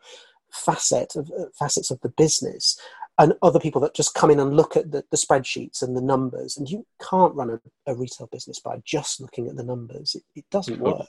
facet 0.51 1.15
of 1.15 1.29
uh, 1.37 1.45
facets 1.59 1.91
of 1.91 1.99
the 1.99 2.09
business 2.09 2.79
and 3.17 3.33
other 3.41 3.59
people 3.59 3.81
that 3.81 3.93
just 3.93 4.13
come 4.13 4.29
in 4.29 4.39
and 4.39 4.55
look 4.55 4.75
at 4.75 4.91
the, 4.91 5.03
the 5.11 5.17
spreadsheets 5.17 5.81
and 5.81 5.95
the 5.95 6.01
numbers 6.01 6.57
and 6.57 6.69
you 6.69 6.85
can't 7.01 7.33
run 7.35 7.49
a, 7.49 7.91
a, 7.91 7.95
retail 7.95 8.27
business 8.27 8.59
by 8.59 8.81
just 8.83 9.21
looking 9.21 9.47
at 9.47 9.55
the 9.55 9.63
numbers. 9.63 10.15
It, 10.15 10.23
it 10.35 10.45
doesn't 10.51 10.79
work. 10.79 11.07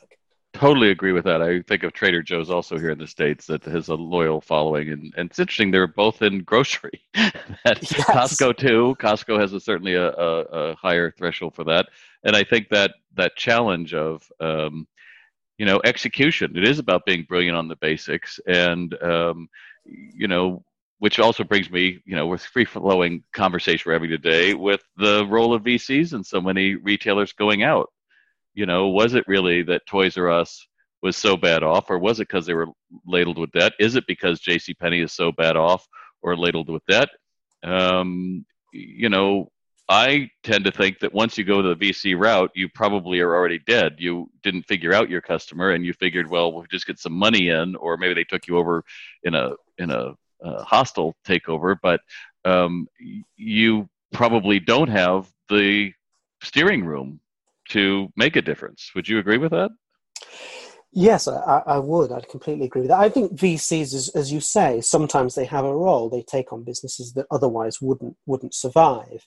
totally 0.53 0.91
agree 0.91 1.13
with 1.13 1.25
that. 1.25 1.43
I 1.43 1.63
think 1.63 1.83
of 1.83 1.93
trader 1.93 2.23
joe's 2.23 2.51
also 2.51 2.79
here 2.79 2.91
in 2.91 2.99
the 2.99 3.07
states 3.07 3.47
that 3.47 3.65
has 3.65 3.89
a 3.89 3.95
loyal 3.95 4.41
following 4.41 4.91
and, 4.91 5.13
and 5.17 5.31
it's 5.31 5.39
interesting 5.39 5.71
they're 5.71 5.87
both 5.87 6.23
in 6.23 6.43
grocery. 6.43 7.03
Yes. 7.65 7.93
costco 7.93 8.57
too. 8.57 8.97
Costco 9.01 9.41
has 9.41 9.53
a, 9.53 9.59
certainly 9.59 9.95
a, 9.95 10.11
a, 10.11 10.41
a 10.43 10.77
higher 10.77 11.11
threshold 11.11 11.55
for 11.55 11.65
that. 11.65 11.89
And 12.23 12.37
i 12.37 12.45
think 12.45 12.69
that 12.69 12.93
that 13.15 13.37
challenge 13.37 13.95
of 13.95 14.31
um, 14.41 14.87
you 15.59 15.67
know 15.67 15.81
execution 15.85 16.57
it 16.57 16.69
is 16.69 16.79
about 16.79 17.07
being 17.07 17.25
brilliant 17.29 17.57
on 17.57 17.69
the 17.69 17.77
basics 17.77 18.39
and 18.47 18.95
um, 19.03 19.49
you 19.85 20.29
know 20.29 20.65
which 20.99 21.19
also 21.19 21.45
brings 21.45 21.71
me 21.71 22.01
you 22.05 22.17
know 22.17 22.27
with 22.27 22.43
free 22.43 22.65
flowing 22.65 23.23
conversation 23.35 23.83
we're 23.87 23.93
having 23.95 24.11
today 24.11 24.55
with 24.55 24.83
the 24.97 25.27
role 25.27 25.53
of 25.55 25.63
vcs 25.63 26.13
and 26.13 26.25
so 26.25 26.41
many 26.41 26.75
retailers 26.75 27.33
going 27.33 27.63
out. 27.63 27.91
You 28.55 28.67
know 28.67 28.89
was 28.89 29.15
it 29.15 29.29
really 29.29 29.63
that 29.65 29.87
toys 29.87 30.17
r 30.17 30.31
us 30.31 30.67
was 31.03 31.17
so 31.17 31.37
bad 31.37 31.63
off 31.63 31.91
or 31.91 31.99
was 31.99 32.21
it 32.21 32.29
because 32.29 32.47
they 32.47 32.55
were 32.55 32.69
ladled 33.07 33.39
with 33.39 33.53
debt? 33.53 33.73
Is 33.79 33.97
it 33.97 34.07
because 34.07 34.41
jc 34.41 34.79
penney 34.79 35.01
is 35.01 35.13
so 35.13 35.33
bad 35.33 35.57
off 35.57 35.87
or 36.23 36.37
ladled 36.37 36.71
with 36.71 36.85
debt? 36.87 37.11
Um, 37.63 38.45
you 38.73 39.09
know 39.09 39.51
I 39.89 40.31
tend 40.43 40.65
to 40.65 40.73
think 40.73 40.99
that 41.01 41.15
once 41.15 41.39
you 41.39 41.45
go 41.45 41.63
to 41.63 41.75
the 41.75 41.93
VC 41.93 42.19
route, 42.19 42.51
you 42.55 42.69
probably 42.69 43.21
are 43.21 43.35
already 43.35 43.61
dead. 43.61 43.97
You 43.99 44.29
didn't 44.43 44.65
figure 44.65 44.93
out 44.93 45.09
your 45.09 45.21
customer, 45.21 45.71
and 45.71 45.85
you 45.87 45.93
figured, 45.93 46.29
well, 46.29 46.53
we'll 46.53 46.67
just 46.69 46.89
get 46.89 46.99
some 46.99 47.13
money 47.13 47.51
in, 47.51 47.77
or 47.77 47.97
maybe 47.97 48.15
they 48.15 48.25
took 48.25 48.49
you 48.49 48.59
over 48.59 48.83
in 49.23 49.35
a 49.37 49.53
in 49.79 49.91
a, 49.91 50.15
a 50.43 50.63
hostile 50.65 51.15
takeover. 51.27 51.77
But 51.83 52.01
um, 52.45 52.89
you 53.37 53.89
probably 54.13 54.61
don't 54.61 54.89
have 54.89 55.29
the 55.49 55.93
steering 56.43 56.85
room 56.85 57.21
to 57.71 58.09
make 58.17 58.37
a 58.37 58.43
difference. 58.43 58.91
Would 58.95 59.09
you 59.09 59.19
agree 59.19 59.39
with 59.39 59.53
that? 59.53 59.71
Yes, 60.93 61.29
I, 61.29 61.63
I, 61.67 61.79
would. 61.79 62.11
I'd 62.11 62.29
completely 62.29 62.67
agree 62.67 62.83
with 62.83 62.91
that. 62.91 63.01
I 63.01 63.11
think 63.11 63.33
VCs, 63.33 63.93
as, 63.93 64.09
as, 64.15 64.33
you 64.33 64.41
say, 64.41 64.81
sometimes 64.81 65.35
they 65.35 65.45
have 65.45 65.65
a 65.65 65.77
role. 65.77 66.09
They 66.09 66.23
take 66.23 66.55
on 66.55 66.63
businesses 66.65 67.13
that 67.15 67.27
otherwise 67.31 67.83
wouldn't 67.83 68.17
wouldn't 68.25 68.55
survive. 68.55 69.27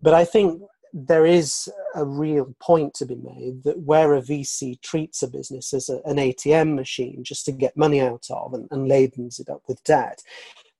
But 0.00 0.14
I 0.14 0.24
think 0.24 0.62
there 0.92 1.26
is 1.26 1.68
a 1.94 2.04
real 2.04 2.54
point 2.60 2.94
to 2.94 3.06
be 3.06 3.16
made 3.16 3.62
that 3.64 3.78
where 3.80 4.14
a 4.14 4.22
VC 4.22 4.80
treats 4.80 5.22
a 5.22 5.28
business 5.28 5.72
as 5.72 5.88
a, 5.88 6.00
an 6.04 6.16
ATM 6.16 6.74
machine 6.74 7.22
just 7.22 7.44
to 7.46 7.52
get 7.52 7.76
money 7.76 8.00
out 8.00 8.26
of 8.30 8.54
and, 8.54 8.68
and 8.70 8.90
ladens 8.90 9.40
it 9.40 9.48
up 9.48 9.62
with 9.68 9.82
debt, 9.84 10.22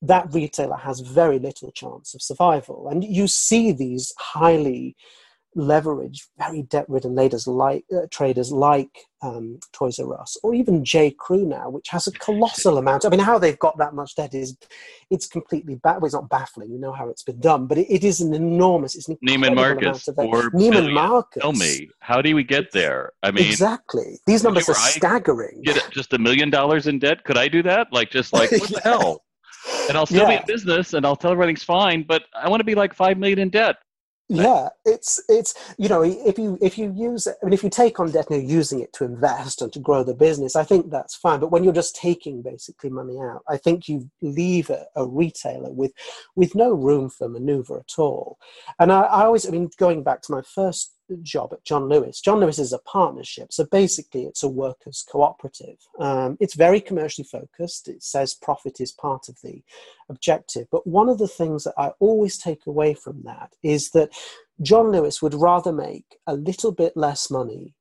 that 0.01 0.33
retailer 0.33 0.77
has 0.77 0.99
very 0.99 1.39
little 1.39 1.71
chance 1.71 2.13
of 2.13 2.21
survival. 2.21 2.87
And 2.89 3.03
you 3.03 3.27
see 3.27 3.71
these 3.71 4.13
highly 4.17 4.95
leverage 5.55 6.27
very 6.37 6.63
debt-ridden 6.63 7.15
traders 7.15 7.47
like 7.47 7.83
uh, 7.95 8.07
traders 8.09 8.51
like 8.51 8.89
um, 9.21 9.59
Toys 9.71 9.99
R 9.99 10.19
Us 10.19 10.37
or 10.43 10.53
even 10.53 10.83
J 10.83 11.11
Crew 11.11 11.45
now, 11.45 11.69
which 11.69 11.89
has 11.89 12.07
a 12.07 12.11
colossal 12.11 12.77
amount. 12.77 13.05
I 13.05 13.09
mean, 13.09 13.19
how 13.19 13.37
they've 13.37 13.59
got 13.59 13.77
that 13.77 13.93
much 13.93 14.15
debt 14.15 14.33
is 14.33 14.57
it's 15.09 15.27
completely 15.27 15.75
ba- 15.75 15.97
well, 15.99 16.05
it's 16.05 16.13
not 16.13 16.29
baffling. 16.29 16.71
You 16.71 16.79
know 16.79 16.91
how 16.91 17.09
it's 17.09 17.23
been 17.23 17.39
done, 17.39 17.67
but 17.67 17.77
it, 17.77 17.87
it 17.93 18.03
is 18.03 18.21
an 18.21 18.33
enormous. 18.33 18.95
It's 18.95 19.09
an 19.09 19.17
Neiman 19.25 19.55
Marcus 19.55 20.07
or 20.07 20.49
Neiman 20.51 20.93
Marcus. 20.93 21.41
Tell 21.41 21.53
me, 21.53 21.89
how 21.99 22.21
do 22.21 22.35
we 22.35 22.43
get 22.43 22.71
there? 22.71 23.11
I 23.21 23.31
mean, 23.31 23.45
exactly. 23.45 24.19
These 24.25 24.43
numbers 24.43 24.69
are 24.69 24.75
staggering. 24.75 25.61
Get 25.63 25.89
just 25.91 26.13
a 26.13 26.17
million 26.17 26.49
dollars 26.49 26.87
in 26.87 26.99
debt? 26.99 27.23
Could 27.23 27.37
I 27.37 27.47
do 27.47 27.61
that? 27.63 27.91
Like, 27.91 28.09
just 28.09 28.33
like 28.33 28.51
what 28.51 28.69
the 28.69 28.81
hell? 28.83 29.23
And 29.87 29.97
I'll 29.97 30.07
still 30.07 30.23
yeah. 30.23 30.29
be 30.29 30.35
in 30.37 30.43
business, 30.47 30.93
and 30.93 31.05
I'll 31.05 31.15
tell 31.15 31.31
everything's 31.31 31.63
fine, 31.63 32.03
but 32.03 32.23
I 32.35 32.49
want 32.49 32.61
to 32.61 32.65
be 32.65 32.73
like 32.73 32.95
five 32.95 33.19
million 33.19 33.37
in 33.37 33.49
debt 33.49 33.77
yeah 34.31 34.69
it's 34.85 35.21
it's 35.27 35.53
you 35.77 35.89
know 35.89 36.01
if 36.01 36.39
you 36.39 36.57
if 36.61 36.77
you 36.77 36.93
use 36.95 37.27
i 37.27 37.45
mean 37.45 37.51
if 37.51 37.63
you 37.63 37.69
take 37.69 37.99
on 37.99 38.09
debt 38.09 38.29
and 38.29 38.41
you're 38.41 38.57
using 38.57 38.79
it 38.79 38.93
to 38.93 39.03
invest 39.03 39.61
and 39.61 39.73
to 39.73 39.79
grow 39.79 40.03
the 40.03 40.13
business 40.13 40.55
i 40.55 40.63
think 40.63 40.89
that's 40.89 41.15
fine. 41.15 41.39
But 41.39 41.51
when 41.51 41.65
you're 41.65 41.73
just 41.73 41.95
taking 41.95 42.41
basically 42.41 42.89
money 42.89 43.17
out 43.19 43.43
i 43.49 43.57
think 43.57 43.89
you 43.89 44.09
leave 44.21 44.69
a, 44.69 44.85
a 44.95 45.05
retailer 45.05 45.71
with 45.71 45.91
with 46.35 46.55
no 46.55 46.73
room 46.73 47.09
for 47.09 47.27
maneuver 47.27 47.79
at 47.79 47.93
all. 47.97 48.37
And 48.79 48.91
I, 48.91 49.01
I 49.01 49.25
always 49.25 49.45
i 49.45 49.51
mean 49.51 49.69
going 49.77 50.01
back 50.03 50.21
to 50.23 50.31
my 50.31 50.41
first 50.41 50.93
job 51.17 51.53
at 51.53 51.63
John 51.63 51.87
Lewis. 51.87 52.21
John 52.21 52.39
Lewis 52.39 52.59
is 52.59 52.73
a 52.73 52.79
partnership, 52.79 53.51
so 53.51 53.65
basically 53.65 54.23
it's 54.23 54.43
a 54.43 54.47
workers' 54.47 55.05
cooperative. 55.09 55.77
Um, 55.99 56.37
it's 56.39 56.55
very 56.55 56.81
commercially 56.81 57.27
focused. 57.29 57.87
It 57.87 58.03
says 58.03 58.33
profit 58.33 58.79
is 58.79 58.91
part 58.91 59.29
of 59.29 59.37
the 59.43 59.63
objective. 60.09 60.67
But 60.71 60.87
one 60.87 61.09
of 61.09 61.17
the 61.17 61.27
things 61.27 61.63
that 61.63 61.73
I 61.77 61.91
always 61.99 62.37
take 62.37 62.65
away 62.65 62.93
from 62.93 63.23
that 63.23 63.53
is 63.63 63.89
that 63.91 64.11
John 64.61 64.91
Lewis 64.91 65.21
would 65.21 65.33
rather 65.33 65.71
make 65.71 66.17
a 66.27 66.35
little 66.35 66.71
bit 66.71 66.95
less 66.95 67.31
money 67.31 67.73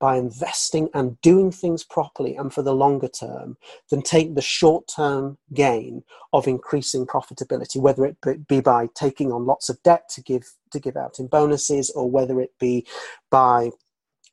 by 0.00 0.16
investing 0.16 0.88
and 0.94 1.20
doing 1.20 1.50
things 1.50 1.84
properly 1.84 2.36
and 2.36 2.52
for 2.52 2.62
the 2.62 2.74
longer 2.74 3.08
term 3.08 3.56
than 3.90 4.02
take 4.02 4.34
the 4.34 4.42
short 4.42 4.88
term 4.94 5.38
gain 5.52 6.02
of 6.32 6.46
increasing 6.46 7.06
profitability, 7.06 7.80
whether 7.80 8.04
it 8.04 8.16
be 8.46 8.60
by 8.60 8.88
taking 8.94 9.32
on 9.32 9.46
lots 9.46 9.68
of 9.68 9.82
debt 9.82 10.08
to 10.10 10.22
give 10.22 10.44
to 10.70 10.78
give 10.78 10.96
out 10.96 11.18
in 11.18 11.26
bonuses 11.26 11.90
or 11.90 12.10
whether 12.10 12.40
it 12.40 12.52
be 12.60 12.86
by 13.30 13.70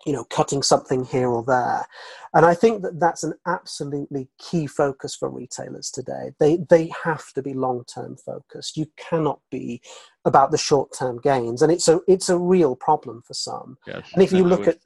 you 0.06 0.14
know 0.14 0.24
cutting 0.26 0.62
something 0.62 1.04
here 1.04 1.30
or 1.30 1.44
there. 1.44 1.86
And 2.34 2.46
i 2.46 2.54
think 2.54 2.82
that 2.82 3.00
that's 3.00 3.24
an 3.24 3.34
absolutely 3.48 4.28
key 4.38 4.68
focus 4.68 5.16
for 5.16 5.30
retailers 5.30 5.90
today. 5.90 6.32
They 6.40 6.58
they 6.70 6.92
have 7.04 7.32
to 7.34 7.42
be 7.42 7.54
long 7.54 7.84
term 7.86 8.18
focused. 8.18 8.78
You 8.78 8.88
cannot 8.98 9.40
be 9.50 9.82
about 10.26 10.52
the 10.52 10.58
short 10.58 10.92
term 10.98 11.20
gains. 11.22 11.62
And 11.62 11.72
it's 11.72 11.88
a 11.88 12.02
it's 12.08 12.30
a 12.30 12.38
real 12.38 12.76
problem 12.76 13.24
for 13.26 13.34
some. 13.34 13.78
Yes, 13.88 14.08
and 14.14 14.22
if 14.22 14.32
you 14.32 14.44
look 14.44 14.68
at 14.68 14.78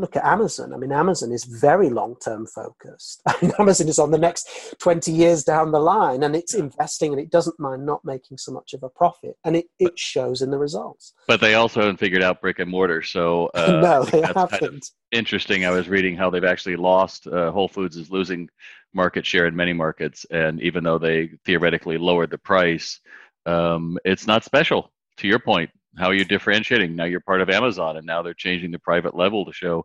look 0.00 0.16
at 0.16 0.24
Amazon. 0.24 0.72
I 0.72 0.76
mean, 0.76 0.92
Amazon 0.92 1.32
is 1.32 1.44
very 1.44 1.90
long 1.90 2.16
term 2.16 2.46
focused. 2.46 3.22
I 3.26 3.36
mean, 3.40 3.52
Amazon 3.58 3.88
is 3.88 3.98
on 3.98 4.10
the 4.10 4.18
next 4.18 4.74
20 4.80 5.12
years 5.12 5.44
down 5.44 5.72
the 5.72 5.80
line 5.80 6.22
and 6.22 6.34
it's 6.34 6.54
investing 6.54 7.12
and 7.12 7.20
it 7.20 7.30
doesn't 7.30 7.58
mind 7.58 7.86
not 7.86 8.04
making 8.04 8.38
so 8.38 8.52
much 8.52 8.74
of 8.74 8.82
a 8.82 8.88
profit. 8.88 9.36
And 9.44 9.56
it, 9.56 9.66
it 9.78 9.98
shows 9.98 10.42
in 10.42 10.50
the 10.50 10.58
results. 10.58 11.14
But 11.26 11.40
they 11.40 11.54
also 11.54 11.80
haven't 11.80 11.98
figured 11.98 12.22
out 12.22 12.40
brick 12.40 12.58
and 12.58 12.70
mortar. 12.70 13.02
So, 13.02 13.46
uh, 13.54 13.80
no, 13.82 14.04
they 14.04 14.20
haven't. 14.20 14.50
Kind 14.50 14.62
of 14.62 14.82
interesting. 15.12 15.64
I 15.64 15.70
was 15.70 15.88
reading 15.88 16.16
how 16.16 16.30
they've 16.30 16.44
actually 16.44 16.76
lost, 16.76 17.26
uh, 17.26 17.50
Whole 17.50 17.68
Foods 17.68 17.96
is 17.96 18.10
losing 18.10 18.48
market 18.92 19.26
share 19.26 19.46
in 19.46 19.56
many 19.56 19.72
markets. 19.72 20.24
And 20.30 20.60
even 20.62 20.84
though 20.84 20.98
they 20.98 21.30
theoretically 21.44 21.98
lowered 21.98 22.30
the 22.30 22.38
price, 22.38 23.00
um, 23.46 23.98
it's 24.04 24.26
not 24.26 24.44
special 24.44 24.92
to 25.18 25.28
your 25.28 25.38
point 25.38 25.70
how 25.98 26.06
are 26.06 26.14
you 26.14 26.24
differentiating? 26.24 26.96
Now 26.96 27.04
you're 27.04 27.20
part 27.20 27.40
of 27.40 27.50
Amazon, 27.50 27.96
and 27.96 28.06
now 28.06 28.22
they're 28.22 28.34
changing 28.34 28.70
the 28.70 28.78
private 28.78 29.16
level 29.16 29.44
to 29.44 29.52
show 29.52 29.84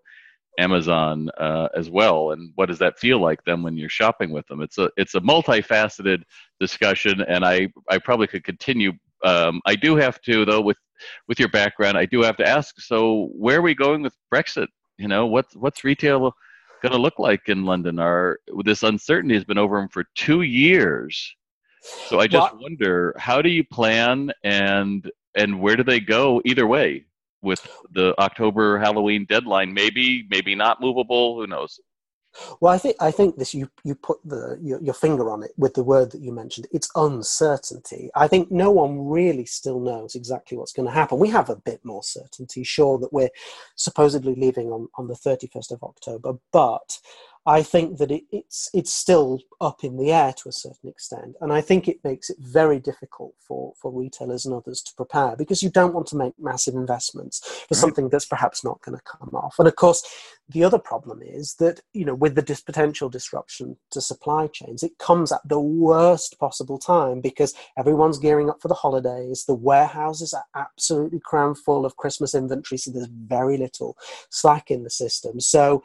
Amazon 0.57 1.29
uh, 1.37 1.69
as 1.75 1.89
well. 1.89 2.31
And 2.31 2.51
what 2.55 2.67
does 2.67 2.79
that 2.79 2.99
feel 2.99 3.19
like 3.19 3.43
then 3.45 3.63
when 3.63 3.77
you're 3.77 3.89
shopping 3.89 4.31
with 4.31 4.45
them? 4.47 4.61
It's 4.61 4.77
a 4.77 4.89
it's 4.97 5.15
a 5.15 5.21
multifaceted 5.21 6.23
discussion, 6.59 7.21
and 7.21 7.45
I 7.45 7.69
I 7.89 7.97
probably 7.97 8.27
could 8.27 8.43
continue. 8.43 8.93
Um, 9.23 9.61
I 9.65 9.75
do 9.75 9.95
have 9.95 10.21
to 10.21 10.45
though 10.45 10.61
with 10.61 10.77
with 11.27 11.39
your 11.39 11.49
background, 11.49 11.97
I 11.97 12.05
do 12.05 12.21
have 12.21 12.37
to 12.37 12.47
ask. 12.47 12.79
So 12.79 13.29
where 13.33 13.59
are 13.59 13.61
we 13.61 13.75
going 13.75 14.01
with 14.01 14.13
Brexit? 14.33 14.67
You 14.97 15.07
know, 15.07 15.25
what's 15.25 15.55
what's 15.55 15.83
retail 15.83 16.33
going 16.81 16.93
to 16.93 16.97
look 16.97 17.19
like 17.19 17.47
in 17.47 17.65
London? 17.65 17.99
Are 17.99 18.39
this 18.63 18.83
uncertainty 18.83 19.35
has 19.35 19.45
been 19.45 19.57
over 19.57 19.79
them 19.79 19.89
for 19.89 20.05
two 20.15 20.41
years. 20.41 21.35
So 21.81 22.19
I 22.19 22.27
just 22.27 22.53
well, 22.53 22.61
wonder, 22.61 23.15
how 23.17 23.41
do 23.41 23.49
you 23.49 23.63
plan 23.63 24.31
and 24.43 25.09
and 25.35 25.61
where 25.61 25.75
do 25.75 25.83
they 25.83 25.99
go 25.99 26.41
either 26.45 26.67
way 26.67 27.05
with 27.41 27.65
the 27.91 28.19
October 28.19 28.79
Halloween 28.79 29.25
deadline? 29.29 29.73
Maybe, 29.73 30.25
maybe 30.29 30.55
not 30.55 30.81
movable. 30.81 31.37
Who 31.37 31.47
knows? 31.47 31.79
Well, 32.61 32.73
I 32.73 32.77
think 32.77 32.95
I 32.99 33.11
think 33.11 33.37
this 33.37 33.53
you 33.53 33.69
you 33.83 33.95
put 33.95 34.19
the 34.23 34.57
your, 34.61 34.81
your, 34.81 34.93
finger 34.93 35.31
on 35.31 35.43
it 35.43 35.51
with 35.57 35.73
the 35.73 35.83
word 35.83 36.11
that 36.11 36.21
you 36.21 36.31
mentioned. 36.31 36.67
It's 36.71 36.89
uncertainty. 36.95 38.11
I 38.15 38.27
think 38.27 38.51
no 38.51 38.69
one 38.69 39.07
really 39.07 39.45
still 39.45 39.79
knows 39.79 40.13
exactly 40.15 40.57
what's 40.57 40.71
going 40.71 40.87
to 40.87 40.93
happen. 40.93 41.17
We 41.17 41.29
have 41.29 41.49
a 41.49 41.55
bit 41.55 41.83
more 41.83 42.03
certainty, 42.03 42.63
sure, 42.63 42.99
that 42.99 43.11
we're 43.11 43.31
supposedly 43.75 44.35
leaving 44.35 44.67
on 44.67 44.87
on 44.95 45.07
the 45.07 45.15
thirty 45.15 45.47
first 45.47 45.71
of 45.71 45.83
October, 45.83 46.33
but 46.51 46.99
I 47.45 47.63
think 47.63 47.97
that 47.97 48.11
it, 48.11 48.23
it's 48.31 48.69
it's 48.73 48.93
still 48.93 49.39
up 49.61 49.83
in 49.83 49.97
the 49.97 50.11
air 50.11 50.33
to 50.33 50.49
a 50.49 50.53
certain 50.53 50.89
extent, 50.89 51.35
and 51.39 51.53
I 51.53 51.61
think 51.61 51.87
it 51.87 52.03
makes 52.03 52.29
it 52.29 52.37
very 52.39 52.79
difficult 52.79 53.33
for 53.39 53.73
for 53.81 53.91
retailers 53.91 54.45
and 54.45 54.53
others 54.53 54.81
to 54.83 54.95
prepare 54.95 55.35
because 55.37 55.63
you 55.63 55.69
don't 55.69 55.93
want 55.93 56.07
to 56.07 56.17
make 56.17 56.33
massive 56.37 56.75
investments 56.75 57.39
for 57.39 57.75
right. 57.75 57.79
something 57.79 58.09
that's 58.09 58.25
perhaps 58.25 58.63
not 58.63 58.81
going 58.81 58.97
to 58.97 59.03
come 59.03 59.29
off. 59.33 59.55
And 59.57 59.67
of 59.67 59.75
course, 59.77 60.05
the 60.49 60.65
other 60.65 60.77
problem 60.77 61.21
is 61.23 61.55
that 61.55 61.79
you 61.93 62.03
know 62.03 62.13
with 62.13 62.35
the 62.35 62.41
dis- 62.41 62.61
potential 62.61 63.09
disruption 63.09 63.77
to 63.91 64.01
supply 64.01 64.47
chains, 64.47 64.83
it 64.83 64.97
comes 64.97 65.31
at 65.31 65.41
the 65.47 65.61
worst 65.61 66.37
possible 66.39 66.77
time 66.77 67.21
because 67.21 67.53
everyone's 67.77 68.19
gearing 68.19 68.49
up 68.49 68.61
for 68.61 68.67
the 68.67 68.73
holidays. 68.73 69.45
The 69.45 69.55
warehouses 69.55 70.33
are 70.33 70.45
absolutely 70.55 71.21
crammed 71.23 71.57
full 71.57 71.85
of 71.85 71.95
Christmas 71.95 72.35
inventory, 72.35 72.77
so 72.77 72.91
there's 72.91 73.07
very 73.07 73.57
little 73.57 73.95
slack 74.29 74.69
in 74.69 74.83
the 74.83 74.89
system. 74.89 75.39
So 75.39 75.81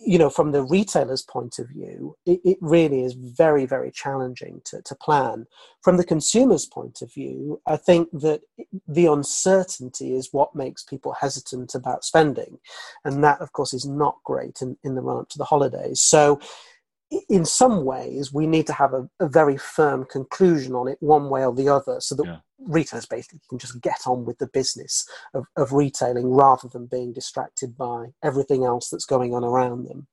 you 0.00 0.18
know, 0.18 0.30
from 0.30 0.52
the 0.52 0.62
retailer's 0.62 1.22
point 1.22 1.58
of 1.58 1.68
view, 1.68 2.16
it, 2.24 2.40
it, 2.44 2.58
really 2.60 3.02
is 3.02 3.14
very, 3.14 3.66
very 3.66 3.90
challenging 3.90 4.60
to, 4.64 4.80
to 4.82 4.94
plan. 4.94 5.46
From 5.82 5.96
the 5.96 6.04
consumer's 6.04 6.66
point 6.66 7.02
of 7.02 7.12
view, 7.12 7.60
I 7.66 7.76
think 7.76 8.08
that 8.12 8.42
the 8.86 9.06
uncertainty 9.06 10.14
is 10.14 10.32
what 10.32 10.54
makes 10.54 10.82
people 10.82 11.12
hesitant 11.12 11.74
about 11.74 12.04
spending. 12.04 12.58
And 13.04 13.24
that, 13.24 13.40
of 13.40 13.52
course, 13.52 13.74
is 13.74 13.86
not 13.86 14.18
great 14.24 14.62
in, 14.62 14.76
in 14.84 14.94
the 14.94 15.02
run 15.02 15.18
up 15.18 15.28
to 15.30 15.38
the 15.38 15.44
holidays. 15.44 16.00
So, 16.00 16.40
in 17.28 17.44
some 17.44 17.84
ways, 17.84 18.32
we 18.32 18.46
need 18.46 18.66
to 18.66 18.72
have 18.72 18.92
a, 18.92 19.08
a, 19.20 19.28
very 19.28 19.56
firm 19.56 20.04
conclusion 20.04 20.74
on 20.74 20.88
it, 20.88 20.98
one 21.00 21.30
way 21.30 21.44
or 21.44 21.54
the 21.54 21.68
other, 21.68 22.00
so 22.00 22.14
that 22.14 22.26
yeah. 22.26 22.36
retailers 22.58 23.06
basically 23.06 23.40
can 23.48 23.58
just 23.58 23.80
get 23.80 24.00
on 24.06 24.24
with 24.24 24.38
the 24.38 24.48
business 24.48 25.08
of, 25.34 25.46
of 25.56 25.72
retailing 25.72 26.30
rather 26.30 26.68
than 26.68 26.86
being 26.86 27.12
distracted 27.12 27.76
by 27.76 28.06
everything 28.22 28.64
else 28.64 28.90
that's 28.90 29.06
going 29.06 29.34
on 29.34 29.44
around 29.44 29.84
them. 29.84 30.06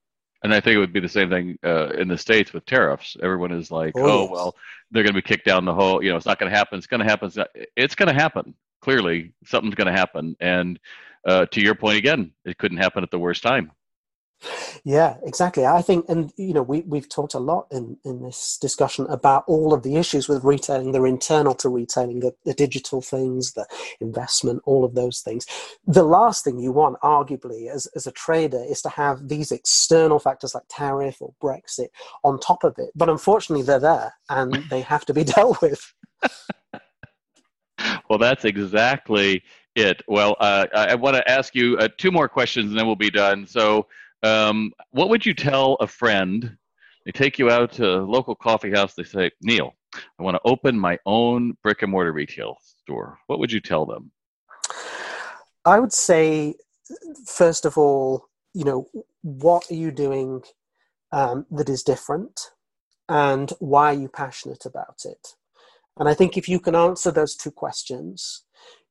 And 0.44 0.54
I 0.54 0.60
think 0.60 0.76
it 0.76 0.80
would 0.80 0.94
be 0.94 1.00
the 1.00 1.10
same 1.10 1.30
thing 1.30 1.58
uh, 1.64 1.90
in 1.98 2.08
the 2.08 2.18
states 2.18 2.54
with 2.54 2.66
tariffs. 2.66 3.18
Everyone 3.22 3.52
is 3.52 3.72
like, 3.72 3.94
"Oh, 3.98 4.04
oh 4.04 4.22
yes. 4.22 4.32
well, 4.32 4.56
they're 4.92 5.04
going 5.04 5.16
to 5.16 5.22
be 5.22 5.28
kicked 5.28 5.46
down 5.46 5.66
the 5.66 5.74
hole. 5.74 6.04
You 6.04 6.12
know, 6.12 6.18
it's 6.18 6.26
not 6.26 6.40
going 6.40 6.52
to 6.52 6.58
happen. 6.58 6.78
It's 6.78 6.88
going 6.88 7.00
to 7.00 7.10
happen. 7.10 7.32
It's 7.76 7.96
going 7.96 8.14
to 8.14 8.22
happen. 8.22 8.54
Clearly, 8.82 9.34
something's 9.44 9.76
going 9.76 9.92
to 9.92 10.00
happen." 10.00 10.36
And 10.40 10.80
uh, 11.26 11.48
to 11.48 11.62
your 11.62 11.74
point 11.74 11.98
again, 11.98 12.32
it 12.46 12.58
couldn't 12.60 12.78
happen 12.78 13.04
at 13.04 13.10
the 13.10 13.20
worst 13.20 13.42
time. 13.42 13.72
Yeah, 14.84 15.16
exactly. 15.24 15.66
I 15.66 15.82
think, 15.82 16.06
and 16.10 16.32
you 16.38 16.54
know, 16.54 16.62
we 16.62 16.82
we've 16.82 17.10
talked 17.10 17.34
a 17.34 17.40
lot 17.40 17.68
in 17.72 17.98
in 18.06 18.22
this 18.22 18.58
discussion 18.60 19.06
about 19.10 19.44
all 19.48 19.74
of 19.74 19.84
the 19.84 19.96
issues 19.96 20.28
with 20.28 20.44
retailing. 20.44 20.92
They're 20.92 21.08
internal 21.08 21.56
to 21.56 21.70
retailing, 21.70 22.20
the, 22.20 22.36
the 22.46 22.54
digital 22.54 23.02
things, 23.02 23.54
the 23.54 23.66
investment, 24.00 24.62
all 24.66 24.86
of 24.86 24.94
those 24.94 25.22
things. 25.22 25.46
The 25.88 26.04
last 26.04 26.44
thing 26.44 26.60
you 26.60 26.72
want, 26.72 27.00
arguably, 27.02 27.70
as 27.70 27.88
as 27.96 28.06
a 28.06 28.12
trader, 28.12 28.64
is 28.64 28.82
to 28.84 28.90
have 28.90 29.28
these 29.28 29.52
external 29.52 30.20
factors 30.20 30.54
like 30.54 30.66
tariff 30.70 31.18
or 31.22 31.34
Brexit 31.42 31.88
on 32.24 32.40
top 32.40 32.64
of 32.64 32.76
it. 32.78 32.92
But 32.96 33.10
unfortunately, 33.10 33.66
they're 33.66 33.80
there 33.80 34.14
and 34.30 34.54
they 34.70 34.82
have 34.82 35.06
to 35.06 35.14
be 35.14 35.24
dealt 35.24 35.62
with. 35.62 35.94
well, 38.10 38.20
that's 38.20 38.46
exactly 38.46 39.42
it. 39.76 40.04
Well, 40.08 40.36
uh, 40.40 40.68
I 40.74 40.96
want 40.96 41.16
to 41.16 41.30
ask 41.30 41.56
you 41.56 41.78
uh, 41.78 41.88
two 41.98 42.12
more 42.12 42.30
questions 42.30 42.70
and 42.70 42.80
then 42.80 42.86
we'll 42.86 42.96
be 42.96 43.12
done. 43.12 43.48
So. 43.48 43.88
Um, 44.26 44.72
what 44.90 45.10
would 45.10 45.24
you 45.24 45.36
tell 45.36 45.76
a 45.76 45.88
friend? 45.88 46.58
They 47.06 47.12
take 47.12 47.38
you 47.38 47.52
out 47.52 47.72
to 47.74 47.98
a 47.98 48.02
local 48.02 48.34
coffee 48.34 48.72
house. 48.72 48.96
They 48.96 49.04
say, 49.04 49.30
Neil, 49.44 49.74
I 49.94 50.24
want 50.24 50.36
to 50.36 50.42
open 50.50 50.80
my 50.80 50.98
own 51.06 51.56
brick 51.62 51.84
and 51.84 51.92
mortar 51.92 52.12
retail 52.12 52.58
store. 52.64 53.20
What 53.28 53.38
would 53.38 53.52
you 53.52 53.60
tell 53.60 53.86
them? 53.86 54.12
I 55.64 55.80
would 55.80 55.94
say, 55.94 56.56
first 57.28 57.66
of 57.66 57.78
all, 57.78 58.26
you 58.56 58.64
know, 58.64 58.88
what 59.22 59.70
are 59.70 59.76
you 59.76 59.92
doing 59.92 60.42
um, 61.12 61.46
that 61.52 61.70
is 61.70 61.84
different 61.84 62.50
and 63.08 63.52
why 63.60 63.92
are 63.94 64.00
you 64.00 64.08
passionate 64.10 64.66
about 64.66 65.02
it? 65.06 65.36
And 65.98 66.10
I 66.10 66.16
think 66.16 66.36
if 66.36 66.50
you 66.50 66.60
can 66.60 66.76
answer 66.76 67.12
those 67.12 67.36
two 67.36 67.52
questions, 67.52 68.44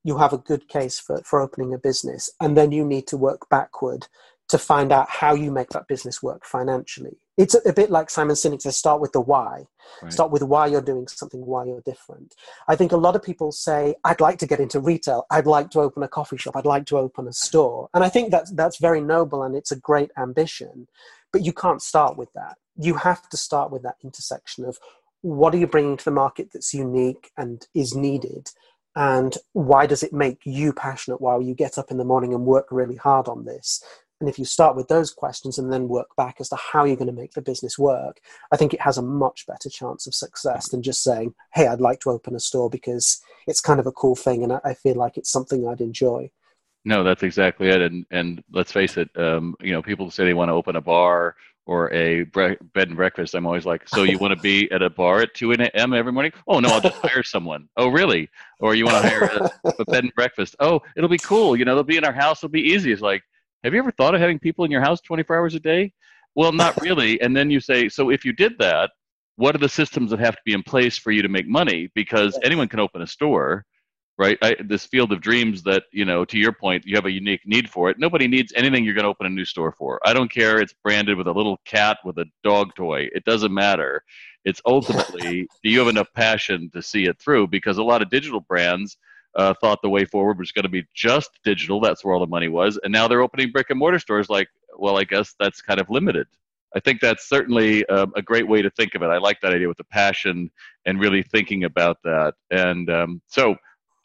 you 0.05 0.17
have 0.17 0.33
a 0.33 0.37
good 0.37 0.69
case 0.69 0.97
for, 0.97 1.21
for 1.25 1.41
opening 1.41 1.73
a 1.73 1.77
business. 1.77 2.29
And 2.39 2.55
then 2.55 2.71
you 2.71 2.85
need 2.85 3.07
to 3.07 3.17
work 3.17 3.49
backward 3.49 4.07
to 4.47 4.57
find 4.57 4.91
out 4.91 5.09
how 5.09 5.33
you 5.33 5.51
make 5.51 5.69
that 5.69 5.87
business 5.87 6.21
work 6.21 6.45
financially. 6.45 7.17
It's 7.37 7.55
a, 7.55 7.59
a 7.67 7.73
bit 7.73 7.89
like 7.89 8.09
Simon 8.09 8.35
Sinek 8.35 8.61
says, 8.61 8.77
start 8.77 9.01
with 9.01 9.11
the 9.11 9.19
why. 9.19 9.65
Right. 10.01 10.13
Start 10.13 10.31
with 10.31 10.43
why 10.43 10.67
you're 10.67 10.81
doing 10.81 11.07
something, 11.07 11.45
why 11.45 11.65
you're 11.65 11.81
different. 11.81 12.35
I 12.67 12.75
think 12.75 12.91
a 12.91 12.97
lot 12.97 13.15
of 13.15 13.23
people 13.23 13.51
say, 13.51 13.95
I'd 14.03 14.21
like 14.21 14.37
to 14.39 14.47
get 14.47 14.59
into 14.59 14.79
retail. 14.79 15.25
I'd 15.31 15.47
like 15.47 15.71
to 15.71 15.79
open 15.79 16.03
a 16.03 16.07
coffee 16.07 16.37
shop. 16.37 16.55
I'd 16.55 16.65
like 16.65 16.85
to 16.87 16.97
open 16.97 17.27
a 17.27 17.33
store. 17.33 17.89
And 17.93 18.03
I 18.03 18.09
think 18.09 18.31
that's, 18.31 18.51
that's 18.51 18.77
very 18.77 19.01
noble 19.01 19.43
and 19.43 19.55
it's 19.55 19.71
a 19.71 19.79
great 19.79 20.11
ambition. 20.17 20.87
But 21.33 21.43
you 21.43 21.51
can't 21.51 21.81
start 21.81 22.15
with 22.17 22.31
that. 22.33 22.57
You 22.77 22.95
have 22.95 23.27
to 23.29 23.37
start 23.37 23.71
with 23.71 23.81
that 23.83 23.97
intersection 24.03 24.63
of 24.63 24.77
what 25.21 25.55
are 25.55 25.57
you 25.57 25.67
bringing 25.67 25.97
to 25.97 26.05
the 26.05 26.11
market 26.11 26.51
that's 26.53 26.73
unique 26.73 27.31
and 27.35 27.67
is 27.73 27.95
needed 27.95 28.51
and 28.95 29.37
why 29.53 29.85
does 29.85 30.03
it 30.03 30.13
make 30.13 30.39
you 30.45 30.71
passionate 30.71 31.19
while 31.19 31.41
you 31.41 31.53
get 31.53 31.77
up 31.77 31.91
in 31.91 31.97
the 31.97 32.05
morning 32.05 32.33
and 32.33 32.45
work 32.45 32.67
really 32.71 32.95
hard 32.95 33.27
on 33.27 33.45
this 33.45 33.83
and 34.19 34.29
if 34.29 34.39
you 34.39 34.45
start 34.45 34.75
with 34.75 34.87
those 34.87 35.11
questions 35.11 35.57
and 35.57 35.71
then 35.71 35.89
work 35.89 36.07
back 36.15 36.37
as 36.39 36.49
to 36.49 36.55
how 36.55 36.85
you're 36.85 36.95
going 36.95 37.07
to 37.07 37.13
make 37.13 37.33
the 37.33 37.41
business 37.41 37.77
work, 37.77 38.19
I 38.51 38.57
think 38.57 38.73
it 38.73 38.81
has 38.81 38.97
a 38.97 39.01
much 39.01 39.45
better 39.45 39.69
chance 39.69 40.07
of 40.07 40.15
success 40.15 40.69
than 40.69 40.81
just 40.81 41.03
saying, 41.03 41.33
hey, 41.53 41.67
I'd 41.67 41.81
like 41.81 41.99
to 42.01 42.11
open 42.11 42.35
a 42.35 42.39
store 42.39 42.69
because 42.69 43.21
it's 43.47 43.59
kind 43.59 43.79
of 43.79 43.87
a 43.87 43.91
cool 43.91 44.15
thing 44.15 44.43
and 44.43 44.53
I 44.63 44.73
feel 44.73 44.95
like 44.95 45.17
it's 45.17 45.31
something 45.31 45.67
I'd 45.67 45.81
enjoy. 45.81 46.31
No, 46.85 47.03
that's 47.03 47.23
exactly 47.23 47.67
it. 47.67 47.81
And 47.81 48.05
and 48.11 48.43
let's 48.51 48.71
face 48.71 48.95
it, 48.97 49.09
um, 49.17 49.55
you 49.59 49.73
know, 49.73 49.81
people 49.81 50.11
say 50.11 50.23
they 50.23 50.35
want 50.35 50.49
to 50.49 50.53
open 50.53 50.75
a 50.75 50.81
bar 50.81 51.35
or 51.65 51.91
a 51.91 52.23
bre- 52.25 52.61
bed 52.75 52.89
and 52.89 52.95
breakfast. 52.95 53.33
I'm 53.33 53.47
always 53.47 53.65
like, 53.65 53.89
so 53.89 54.03
you 54.03 54.19
want 54.19 54.35
to 54.35 54.39
be 54.39 54.71
at 54.71 54.83
a 54.83 54.89
bar 54.91 55.21
at 55.21 55.33
2 55.33 55.53
a.m. 55.53 55.93
every 55.93 56.11
morning? 56.11 56.31
Oh 56.47 56.59
no, 56.59 56.69
I'll 56.69 56.81
just 56.81 56.97
hire 56.97 57.23
someone. 57.23 57.67
Oh 57.75 57.87
really? 57.87 58.29
Or 58.59 58.75
you 58.75 58.85
want 58.85 59.03
to 59.03 59.09
hire 59.09 59.23
a, 59.23 59.73
a 59.79 59.85
bed 59.85 60.03
and 60.03 60.13
breakfast? 60.13 60.55
Oh, 60.59 60.79
it'll 60.95 61.09
be 61.09 61.17
cool. 61.17 61.57
You 61.57 61.65
know, 61.65 61.73
they'll 61.73 61.83
be 61.83 61.97
in 61.97 62.05
our 62.05 62.13
house. 62.13 62.43
It'll 62.43 62.51
be 62.51 62.61
easy. 62.61 62.91
It's 62.91 63.01
like, 63.01 63.23
have 63.65 63.73
you 63.73 63.79
ever 63.79 63.91
thought 63.91 64.13
of 64.13 64.21
having 64.21 64.37
people 64.37 64.63
in 64.63 64.69
your 64.69 64.81
house 64.81 65.01
24 65.01 65.35
hours 65.35 65.55
a 65.55 65.59
day? 65.59 65.91
Well, 66.35 66.51
not 66.51 66.79
really. 66.81 67.19
and 67.19 67.35
then 67.35 67.49
you 67.49 67.59
say, 67.59 67.89
so 67.89 68.11
if 68.11 68.23
you 68.23 68.31
did 68.31 68.57
that, 68.59 68.91
what 69.37 69.55
are 69.55 69.59
the 69.59 69.67
systems 69.67 70.11
that 70.11 70.19
have 70.19 70.35
to 70.35 70.41
be 70.45 70.53
in 70.53 70.61
place 70.61 70.97
for 70.97 71.11
you 71.11 71.23
to 71.23 71.27
make 71.27 71.47
money? 71.47 71.89
Because 71.95 72.37
anyone 72.43 72.67
can 72.67 72.79
open 72.79 73.01
a 73.01 73.07
store, 73.07 73.65
right? 74.19 74.37
I, 74.43 74.55
this 74.63 74.85
field 74.85 75.11
of 75.11 75.19
dreams 75.19 75.63
that, 75.63 75.83
you 75.91 76.05
know, 76.05 76.23
to 76.25 76.37
your 76.37 76.53
point, 76.53 76.85
you 76.85 76.95
have 76.95 77.07
a 77.07 77.11
unique 77.11 77.41
need 77.45 77.67
for 77.67 77.89
it. 77.89 77.97
Nobody 77.97 78.27
needs 78.27 78.53
anything 78.55 78.85
you're 78.85 78.93
going 78.93 79.03
to 79.03 79.09
open 79.09 79.25
a 79.25 79.29
new 79.29 79.45
store 79.45 79.71
for. 79.71 79.99
I 80.05 80.13
don't 80.13 80.31
care. 80.31 80.61
It's 80.61 80.75
branded 80.83 81.17
with 81.17 81.27
a 81.27 81.33
little 81.33 81.59
cat 81.65 81.97
with 82.05 82.19
a 82.19 82.25
dog 82.43 82.75
toy. 82.75 83.09
It 83.13 83.25
doesn't 83.25 83.53
matter. 83.53 84.03
It's 84.45 84.61
ultimately, 84.67 85.47
do 85.63 85.69
you 85.71 85.79
have 85.79 85.87
enough 85.87 86.13
passion 86.13 86.69
to 86.73 86.83
see 86.83 87.05
it 87.05 87.19
through? 87.19 87.47
Because 87.47 87.79
a 87.79 87.83
lot 87.83 88.03
of 88.03 88.11
digital 88.11 88.41
brands, 88.41 88.95
uh, 89.35 89.53
thought 89.59 89.81
the 89.81 89.89
way 89.89 90.05
forward 90.05 90.39
was 90.39 90.51
going 90.51 90.63
to 90.63 90.69
be 90.69 90.85
just 90.93 91.31
digital. 91.43 91.79
That's 91.79 92.03
where 92.03 92.13
all 92.13 92.19
the 92.19 92.27
money 92.27 92.47
was. 92.47 92.79
And 92.83 92.91
now 92.91 93.07
they're 93.07 93.21
opening 93.21 93.51
brick 93.51 93.69
and 93.69 93.79
mortar 93.79 93.99
stores. 93.99 94.29
Like, 94.29 94.47
well, 94.77 94.97
I 94.97 95.03
guess 95.03 95.35
that's 95.39 95.61
kind 95.61 95.79
of 95.79 95.89
limited. 95.89 96.27
I 96.75 96.79
think 96.81 96.99
that's 96.99 97.29
certainly 97.29 97.85
um, 97.87 98.11
a 98.15 98.21
great 98.21 98.47
way 98.47 98.61
to 98.61 98.69
think 98.69 98.95
of 98.95 99.01
it. 99.01 99.07
I 99.07 99.17
like 99.17 99.39
that 99.41 99.53
idea 99.53 99.67
with 99.67 99.77
the 99.77 99.85
passion 99.85 100.51
and 100.85 100.99
really 100.99 101.23
thinking 101.23 101.63
about 101.63 101.97
that. 102.03 102.33
And 102.51 102.89
um, 102.89 103.21
so, 103.27 103.55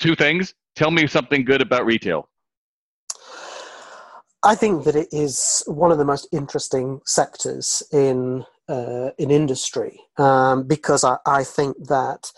two 0.00 0.14
things. 0.14 0.54
Tell 0.76 0.92
me 0.92 1.06
something 1.06 1.44
good 1.44 1.62
about 1.62 1.84
retail. 1.84 2.28
I 4.42 4.54
think 4.54 4.84
that 4.84 4.96
it 4.96 5.08
is 5.12 5.62
one 5.66 5.90
of 5.90 5.98
the 5.98 6.04
most 6.04 6.28
interesting 6.32 7.00
sectors 7.04 7.82
in 7.92 8.44
uh, 8.68 9.10
in 9.18 9.30
industry 9.30 10.00
um, 10.16 10.62
because 10.66 11.02
I, 11.02 11.16
I 11.26 11.42
think 11.42 11.76
that 11.88 12.30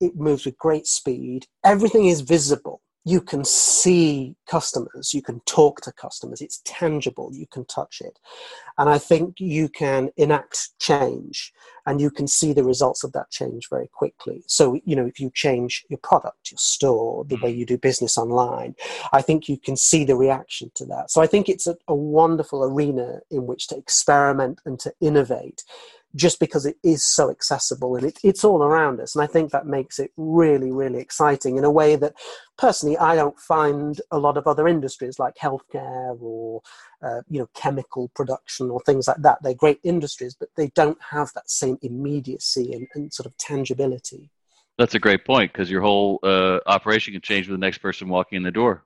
it 0.00 0.16
moves 0.16 0.44
with 0.46 0.58
great 0.58 0.86
speed. 0.86 1.46
Everything 1.64 2.06
is 2.06 2.20
visible. 2.20 2.80
You 3.04 3.22
can 3.22 3.44
see 3.46 4.36
customers, 4.46 5.14
you 5.14 5.22
can 5.22 5.40
talk 5.46 5.80
to 5.82 5.92
customers, 5.92 6.42
it's 6.42 6.60
tangible, 6.66 7.30
you 7.32 7.46
can 7.46 7.64
touch 7.64 8.02
it. 8.02 8.18
And 8.76 8.90
I 8.90 8.98
think 8.98 9.40
you 9.40 9.70
can 9.70 10.10
enact 10.18 10.78
change 10.78 11.50
and 11.86 11.98
you 11.98 12.10
can 12.10 12.26
see 12.26 12.52
the 12.52 12.62
results 12.62 13.02
of 13.02 13.12
that 13.12 13.30
change 13.30 13.70
very 13.70 13.88
quickly. 13.88 14.42
So, 14.46 14.78
you 14.84 14.94
know, 14.94 15.06
if 15.06 15.18
you 15.18 15.30
change 15.34 15.86
your 15.88 15.98
product, 16.02 16.50
your 16.50 16.58
store, 16.58 17.24
the 17.24 17.38
way 17.42 17.50
you 17.50 17.64
do 17.64 17.78
business 17.78 18.18
online, 18.18 18.74
I 19.14 19.22
think 19.22 19.48
you 19.48 19.56
can 19.56 19.76
see 19.76 20.04
the 20.04 20.16
reaction 20.16 20.70
to 20.74 20.84
that. 20.86 21.10
So 21.10 21.22
I 21.22 21.26
think 21.26 21.48
it's 21.48 21.66
a, 21.66 21.76
a 21.88 21.94
wonderful 21.94 22.62
arena 22.62 23.20
in 23.30 23.46
which 23.46 23.68
to 23.68 23.78
experiment 23.78 24.60
and 24.66 24.78
to 24.80 24.92
innovate 25.00 25.64
just 26.14 26.40
because 26.40 26.66
it 26.66 26.76
is 26.82 27.04
so 27.04 27.30
accessible 27.30 27.96
and 27.96 28.06
it, 28.06 28.18
it's 28.24 28.44
all 28.44 28.62
around 28.62 29.00
us. 29.00 29.14
And 29.14 29.22
I 29.22 29.26
think 29.26 29.52
that 29.52 29.66
makes 29.66 29.98
it 29.98 30.10
really, 30.16 30.72
really 30.72 30.98
exciting 30.98 31.56
in 31.56 31.64
a 31.64 31.70
way 31.70 31.96
that 31.96 32.14
personally 32.58 32.98
I 32.98 33.14
don't 33.14 33.38
find 33.38 34.00
a 34.10 34.18
lot 34.18 34.36
of 34.36 34.46
other 34.46 34.66
industries 34.66 35.18
like 35.18 35.36
healthcare 35.36 36.20
or 36.20 36.62
uh, 37.02 37.22
you 37.28 37.40
know 37.40 37.48
chemical 37.54 38.10
production 38.14 38.70
or 38.70 38.80
things 38.80 39.06
like 39.06 39.22
that. 39.22 39.38
They're 39.42 39.54
great 39.54 39.80
industries, 39.84 40.34
but 40.34 40.48
they 40.56 40.68
don't 40.68 40.98
have 41.10 41.32
that 41.34 41.48
same 41.48 41.78
immediacy 41.82 42.72
and, 42.72 42.88
and 42.94 43.12
sort 43.12 43.26
of 43.26 43.36
tangibility. 43.36 44.30
That's 44.78 44.94
a 44.94 44.98
great 44.98 45.24
point 45.24 45.52
because 45.52 45.70
your 45.70 45.82
whole 45.82 46.18
uh, 46.22 46.58
operation 46.66 47.12
can 47.12 47.22
change 47.22 47.46
with 47.46 47.58
the 47.58 47.64
next 47.64 47.78
person 47.78 48.08
walking 48.08 48.36
in 48.36 48.42
the 48.42 48.50
door. 48.50 48.84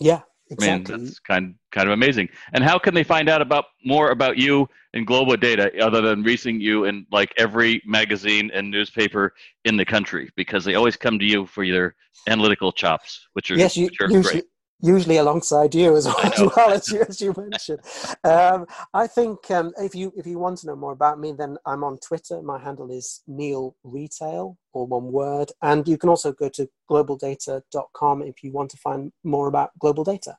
Yeah, 0.00 0.22
Exactly. 0.50 0.94
I 0.94 0.96
mean, 0.96 1.04
that's 1.06 1.18
kind 1.18 1.54
kind 1.72 1.88
of 1.88 1.92
amazing. 1.92 2.28
And 2.52 2.64
how 2.64 2.78
can 2.78 2.94
they 2.94 3.04
find 3.04 3.28
out 3.28 3.42
about 3.42 3.66
more 3.84 4.10
about 4.10 4.38
you 4.38 4.66
and 4.94 5.06
global 5.06 5.36
data 5.36 5.70
other 5.84 6.00
than 6.00 6.22
reaching 6.22 6.60
you 6.60 6.84
in 6.84 7.06
like 7.12 7.32
every 7.36 7.82
magazine 7.84 8.50
and 8.54 8.70
newspaper 8.70 9.34
in 9.64 9.76
the 9.76 9.84
country? 9.84 10.30
Because 10.36 10.64
they 10.64 10.74
always 10.74 10.96
come 10.96 11.18
to 11.18 11.24
you 11.24 11.46
for 11.46 11.64
your 11.64 11.94
analytical 12.26 12.72
chops, 12.72 13.28
which 13.34 13.50
are, 13.50 13.56
yes, 13.56 13.76
you, 13.76 13.86
which 13.86 14.00
are 14.00 14.08
great 14.08 14.44
usually 14.80 15.16
alongside 15.16 15.74
you 15.74 15.96
as 15.96 16.06
well, 16.06 16.20
as, 16.20 16.40
well 16.56 16.70
as, 16.70 16.88
you, 16.88 17.00
as 17.08 17.20
you 17.20 17.34
mentioned. 17.36 17.80
Um, 18.24 18.66
I 18.94 19.06
think 19.06 19.50
um, 19.50 19.72
if 19.78 19.94
you 19.94 20.12
if 20.16 20.26
you 20.26 20.38
want 20.38 20.58
to 20.58 20.66
know 20.66 20.76
more 20.76 20.92
about 20.92 21.18
me, 21.18 21.32
then 21.32 21.56
I'm 21.66 21.84
on 21.84 21.98
Twitter. 21.98 22.42
My 22.42 22.58
handle 22.58 22.90
is 22.90 23.22
Neil 23.26 23.76
Retail, 23.84 24.56
or 24.72 24.86
one 24.86 25.12
word, 25.12 25.50
and 25.62 25.86
you 25.86 25.98
can 25.98 26.08
also 26.08 26.32
go 26.32 26.48
to 26.50 26.68
globaldata.com 26.90 28.22
if 28.22 28.42
you 28.42 28.52
want 28.52 28.70
to 28.70 28.76
find 28.76 29.12
more 29.24 29.48
about 29.48 29.70
global 29.78 30.04
data. 30.04 30.36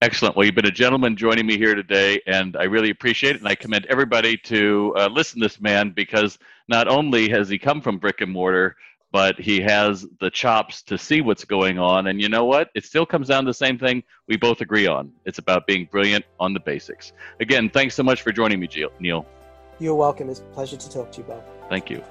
Excellent. 0.00 0.34
Well, 0.34 0.46
you've 0.46 0.54
been 0.54 0.66
a 0.66 0.70
gentleman 0.70 1.14
joining 1.14 1.46
me 1.46 1.58
here 1.58 1.74
today, 1.74 2.22
and 2.26 2.56
I 2.56 2.64
really 2.64 2.88
appreciate 2.90 3.36
it. 3.36 3.40
And 3.40 3.48
I 3.48 3.54
commend 3.54 3.86
everybody 3.90 4.36
to 4.44 4.94
uh, 4.96 5.08
listen 5.08 5.40
to 5.40 5.44
this 5.44 5.60
man 5.60 5.90
because 5.90 6.38
not 6.68 6.88
only 6.88 7.28
has 7.28 7.50
he 7.50 7.58
come 7.58 7.82
from 7.82 7.98
brick 7.98 8.22
and 8.22 8.32
mortar, 8.32 8.76
but 9.10 9.38
he 9.38 9.60
has 9.60 10.06
the 10.20 10.30
chops 10.30 10.82
to 10.82 10.98
see 10.98 11.20
what's 11.20 11.44
going 11.44 11.78
on. 11.78 12.06
And 12.08 12.20
you 12.20 12.28
know 12.28 12.44
what? 12.44 12.70
It 12.74 12.84
still 12.84 13.06
comes 13.06 13.28
down 13.28 13.44
to 13.44 13.50
the 13.50 13.54
same 13.54 13.78
thing 13.78 14.02
we 14.26 14.36
both 14.36 14.60
agree 14.60 14.86
on. 14.86 15.12
It's 15.24 15.38
about 15.38 15.66
being 15.66 15.88
brilliant 15.90 16.24
on 16.38 16.52
the 16.52 16.60
basics. 16.60 17.12
Again, 17.40 17.70
thanks 17.70 17.94
so 17.94 18.02
much 18.02 18.22
for 18.22 18.32
joining 18.32 18.60
me, 18.60 18.68
Neil. 19.00 19.26
You're 19.78 19.94
welcome. 19.94 20.28
It's 20.28 20.40
a 20.40 20.44
pleasure 20.44 20.76
to 20.76 20.90
talk 20.90 21.12
to 21.12 21.18
you, 21.18 21.24
Bob. 21.24 21.42
Thank 21.68 21.90
you. 21.90 22.02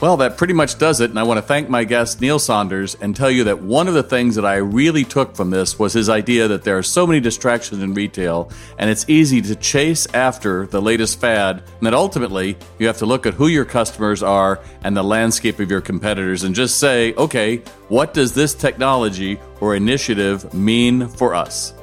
Well, 0.00 0.16
that 0.16 0.38
pretty 0.38 0.54
much 0.54 0.78
does 0.78 1.02
it, 1.02 1.10
and 1.10 1.18
I 1.18 1.24
want 1.24 1.36
to 1.36 1.42
thank 1.42 1.68
my 1.68 1.84
guest, 1.84 2.22
Neil 2.22 2.38
Saunders, 2.38 2.94
and 3.02 3.14
tell 3.14 3.30
you 3.30 3.44
that 3.44 3.60
one 3.60 3.86
of 3.86 3.92
the 3.92 4.02
things 4.02 4.34
that 4.36 4.46
I 4.46 4.56
really 4.56 5.04
took 5.04 5.36
from 5.36 5.50
this 5.50 5.78
was 5.78 5.92
his 5.92 6.08
idea 6.08 6.48
that 6.48 6.64
there 6.64 6.78
are 6.78 6.82
so 6.82 7.06
many 7.06 7.20
distractions 7.20 7.82
in 7.82 7.92
retail, 7.92 8.50
and 8.78 8.88
it's 8.88 9.06
easy 9.10 9.42
to 9.42 9.54
chase 9.54 10.06
after 10.14 10.66
the 10.66 10.80
latest 10.80 11.20
fad, 11.20 11.62
and 11.76 11.86
that 11.86 11.92
ultimately 11.92 12.56
you 12.78 12.86
have 12.86 12.96
to 12.96 13.06
look 13.06 13.26
at 13.26 13.34
who 13.34 13.48
your 13.48 13.66
customers 13.66 14.22
are 14.22 14.60
and 14.84 14.96
the 14.96 15.04
landscape 15.04 15.60
of 15.60 15.70
your 15.70 15.82
competitors 15.82 16.44
and 16.44 16.54
just 16.54 16.78
say, 16.78 17.12
okay, 17.16 17.58
what 17.88 18.14
does 18.14 18.32
this 18.32 18.54
technology 18.54 19.38
or 19.60 19.76
initiative 19.76 20.54
mean 20.54 21.08
for 21.08 21.34
us? 21.34 21.74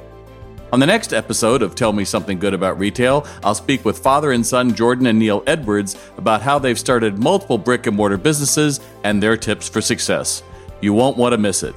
On 0.70 0.80
the 0.80 0.86
next 0.86 1.14
episode 1.14 1.62
of 1.62 1.74
Tell 1.74 1.94
Me 1.94 2.04
Something 2.04 2.38
Good 2.38 2.52
About 2.52 2.78
Retail, 2.78 3.26
I'll 3.42 3.54
speak 3.54 3.86
with 3.86 3.98
father 3.98 4.32
and 4.32 4.46
son 4.46 4.74
Jordan 4.74 5.06
and 5.06 5.18
Neil 5.18 5.42
Edwards 5.46 5.96
about 6.18 6.42
how 6.42 6.58
they've 6.58 6.78
started 6.78 7.18
multiple 7.18 7.56
brick 7.56 7.86
and 7.86 7.96
mortar 7.96 8.18
businesses 8.18 8.80
and 9.02 9.22
their 9.22 9.38
tips 9.38 9.66
for 9.66 9.80
success. 9.80 10.42
You 10.82 10.92
won't 10.92 11.16
want 11.16 11.32
to 11.32 11.38
miss 11.38 11.62
it. 11.62 11.74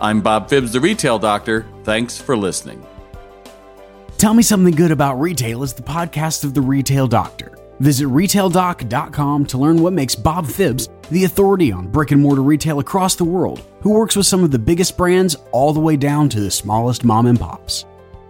I'm 0.00 0.22
Bob 0.22 0.48
Phibbs, 0.48 0.72
the 0.72 0.80
Retail 0.80 1.18
Doctor. 1.18 1.66
Thanks 1.84 2.18
for 2.18 2.34
listening. 2.34 2.86
Tell 4.16 4.32
Me 4.32 4.42
Something 4.42 4.74
Good 4.74 4.90
About 4.90 5.20
Retail 5.20 5.62
is 5.62 5.74
the 5.74 5.82
podcast 5.82 6.44
of 6.44 6.54
the 6.54 6.62
Retail 6.62 7.08
Doctor. 7.08 7.58
Visit 7.80 8.06
retaildoc.com 8.06 9.44
to 9.46 9.58
learn 9.58 9.82
what 9.82 9.92
makes 9.92 10.14
Bob 10.14 10.46
Phibbs 10.46 10.88
the 11.10 11.24
authority 11.24 11.72
on 11.72 11.86
brick 11.86 12.10
and 12.10 12.22
mortar 12.22 12.42
retail 12.42 12.78
across 12.78 13.16
the 13.16 13.24
world, 13.24 13.62
who 13.82 13.90
works 13.90 14.16
with 14.16 14.26
some 14.26 14.42
of 14.42 14.50
the 14.50 14.58
biggest 14.58 14.96
brands 14.96 15.36
all 15.52 15.74
the 15.74 15.80
way 15.80 15.96
down 15.96 16.30
to 16.30 16.40
the 16.40 16.50
smallest 16.50 17.04
mom 17.04 17.26
and 17.26 17.38
pops. 17.38 17.84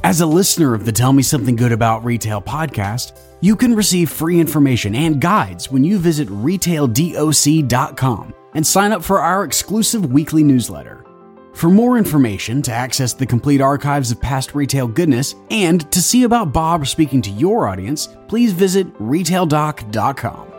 As 0.04 0.20
a 0.20 0.26
listener 0.26 0.74
of 0.74 0.84
the 0.84 0.92
Tell 0.92 1.12
Me 1.12 1.24
Something 1.24 1.56
Good 1.56 1.72
About 1.72 2.04
Retail 2.04 2.40
podcast, 2.40 3.18
you 3.40 3.56
can 3.56 3.74
receive 3.74 4.10
free 4.10 4.38
information 4.38 4.94
and 4.94 5.20
guides 5.20 5.72
when 5.72 5.82
you 5.82 5.98
visit 5.98 6.28
retaildoc.com 6.28 8.34
and 8.54 8.66
sign 8.66 8.92
up 8.92 9.02
for 9.02 9.20
our 9.20 9.44
exclusive 9.44 10.12
weekly 10.12 10.44
newsletter. 10.44 11.04
For 11.52 11.68
more 11.68 11.98
information, 11.98 12.62
to 12.62 12.72
access 12.72 13.12
the 13.12 13.26
complete 13.26 13.60
archives 13.60 14.12
of 14.12 14.20
past 14.20 14.54
retail 14.54 14.86
goodness, 14.86 15.34
and 15.50 15.90
to 15.90 16.00
see 16.00 16.22
about 16.22 16.52
Bob 16.52 16.86
speaking 16.86 17.20
to 17.22 17.30
your 17.30 17.66
audience, 17.66 18.08
please 18.28 18.52
visit 18.52 18.86
retaildoc.com. 18.98 20.52